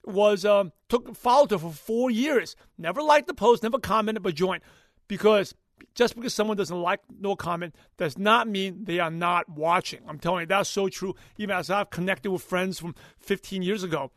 [0.05, 2.55] was um, took followed her for four years.
[2.77, 4.61] Never liked the post, never commented, but joined.
[5.07, 5.53] Because
[5.97, 9.99] just because someone doesn't like no comment does not mean they are not watching.
[10.07, 11.15] I'm telling you, that's so true.
[11.37, 14.11] Even as I've connected with friends from 15 years ago,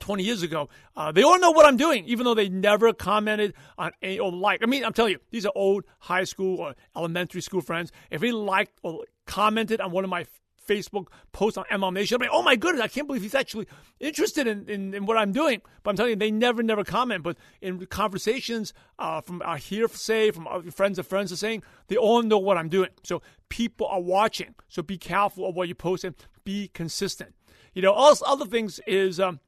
[0.00, 3.52] 20 years ago, uh, they all know what I'm doing, even though they never commented
[3.76, 4.62] on any or like.
[4.62, 7.92] I mean, I'm telling you, these are old high school or elementary school friends.
[8.10, 10.24] If they liked or commented on one of my
[10.66, 12.18] Facebook post on MLM Nation.
[12.20, 13.66] Like, oh my goodness, I can't believe he's actually
[14.00, 15.62] interested in, in, in, what I'm doing.
[15.82, 17.22] But I'm telling you, they never, never comment.
[17.22, 21.96] But in conversations uh, from our hearsay, from our friends of friends are saying, they
[21.96, 22.90] all know what I'm doing.
[23.02, 24.54] So people are watching.
[24.68, 27.34] So be careful of what you post and be consistent.
[27.74, 29.40] You know, all other things is, um,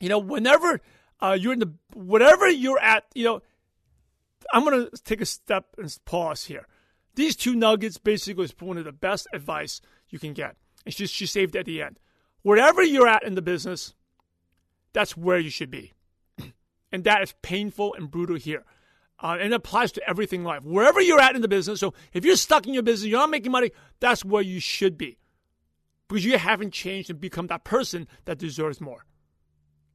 [0.00, 0.80] you know, whenever
[1.20, 3.42] uh, you're in the, whatever you're at, you know,
[4.52, 6.66] I'm going to take a step and pause here.
[7.14, 9.80] These two nuggets basically is one of the best advice
[10.10, 10.56] you can get.
[10.84, 11.98] And she, she saved at the end.
[12.42, 13.94] Wherever you're at in the business,
[14.92, 15.92] that's where you should be.
[16.92, 18.64] and that is painful and brutal here.
[19.22, 20.62] Uh, and it applies to everything in life.
[20.64, 23.30] Wherever you're at in the business, so if you're stuck in your business, you're not
[23.30, 25.18] making money, that's where you should be.
[26.08, 29.04] Because you haven't changed and become that person that deserves more.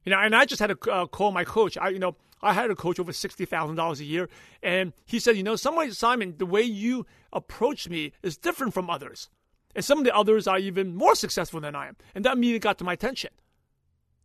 [0.04, 1.76] You know, and I just had to uh, call my coach.
[1.76, 4.28] I, you know, I had a coach over sixty thousand dollars a year,
[4.62, 8.72] and he said, you know, some way, Simon, the way you approach me is different
[8.72, 9.28] from others.
[9.76, 11.96] And some of the others are even more successful than I am.
[12.14, 13.30] And that immediately got to my attention.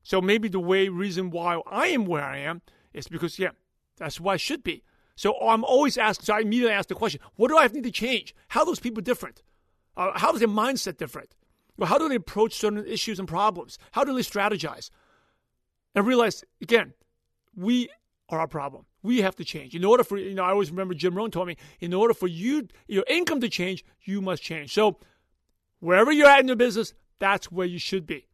[0.02, 2.62] So maybe the way reason why I am where I am
[2.94, 3.50] is because, yeah,
[3.98, 4.82] that's why I should be.
[5.18, 7.92] So I'm always asking, so I immediately ask the question, what do I need to
[7.92, 8.34] change?
[8.48, 9.44] How are those people different?
[9.98, 11.36] Uh, how is their mindset different?
[11.76, 13.78] Well, how do they approach certain issues and problems?
[13.92, 14.90] How do they strategize?
[15.94, 16.94] And realize, again,
[17.56, 17.90] we
[18.30, 18.86] are our problem.
[19.04, 19.76] We have to change.
[19.76, 22.28] In order for, you know, I always remember Jim Rohn told me, in order for
[22.28, 24.74] you, your income to change, you must change.
[24.74, 24.98] So
[25.82, 28.28] Wherever you're at in your business, that's where you should be.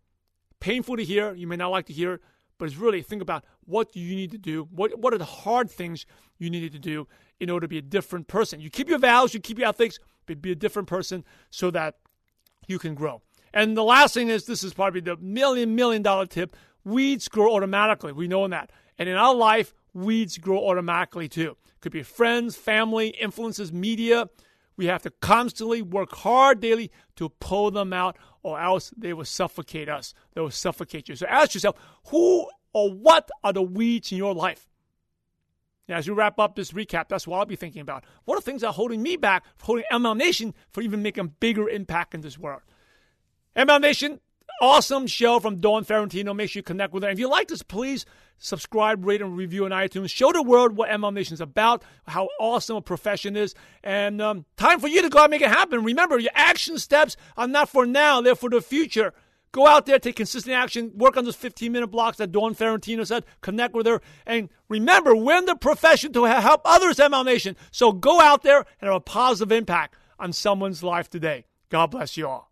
[0.60, 1.34] Painful to hear.
[1.34, 2.20] You may not like to hear,
[2.58, 4.68] but it's really think about what you need to do?
[4.72, 6.06] What what are the hard things
[6.38, 7.08] you needed to do
[7.40, 8.60] in order to be a different person?
[8.60, 11.96] You keep your vows, you keep your ethics, but be a different person so that
[12.68, 13.22] you can grow.
[13.54, 17.56] And the last thing is this is probably the million million dollar tip: weeds grow
[17.56, 18.12] automatically.
[18.12, 21.56] We know that, and in our life, weeds grow automatically too.
[21.80, 24.30] Could be friends, family, influences, media.
[24.78, 29.26] We have to constantly work hard daily to pull them out, or else they will
[29.26, 30.14] suffocate us.
[30.34, 31.16] They will suffocate you.
[31.16, 31.76] So ask yourself
[32.10, 34.68] who or what are the weeds in your life?
[35.90, 38.04] As you wrap up this recap, that's what I'll be thinking about.
[38.26, 41.30] What are things that are holding me back, holding MLM Nation for even making a
[41.30, 42.62] bigger impact in this world?
[43.56, 44.20] MLM Nation,
[44.62, 46.36] awesome show from Dawn Ferrentino.
[46.36, 47.10] Make sure you connect with her.
[47.10, 48.06] If you like this, please
[48.38, 50.10] subscribe, rate, and review on iTunes.
[50.10, 54.46] Show the world what MLM Nation is about, how awesome a profession is, and um,
[54.56, 55.84] time for you to go out and make it happen.
[55.84, 59.14] Remember, your action steps are not for now; they're for the future.
[59.52, 63.06] Go out there, take consistent action, work on those 15 minute blocks that Dawn Ferrentino
[63.06, 67.56] said, connect with her, and remember, we're in the profession to help others, MLM Nation.
[67.72, 71.46] So go out there and have a positive impact on someone's life today.
[71.70, 72.52] God bless you all.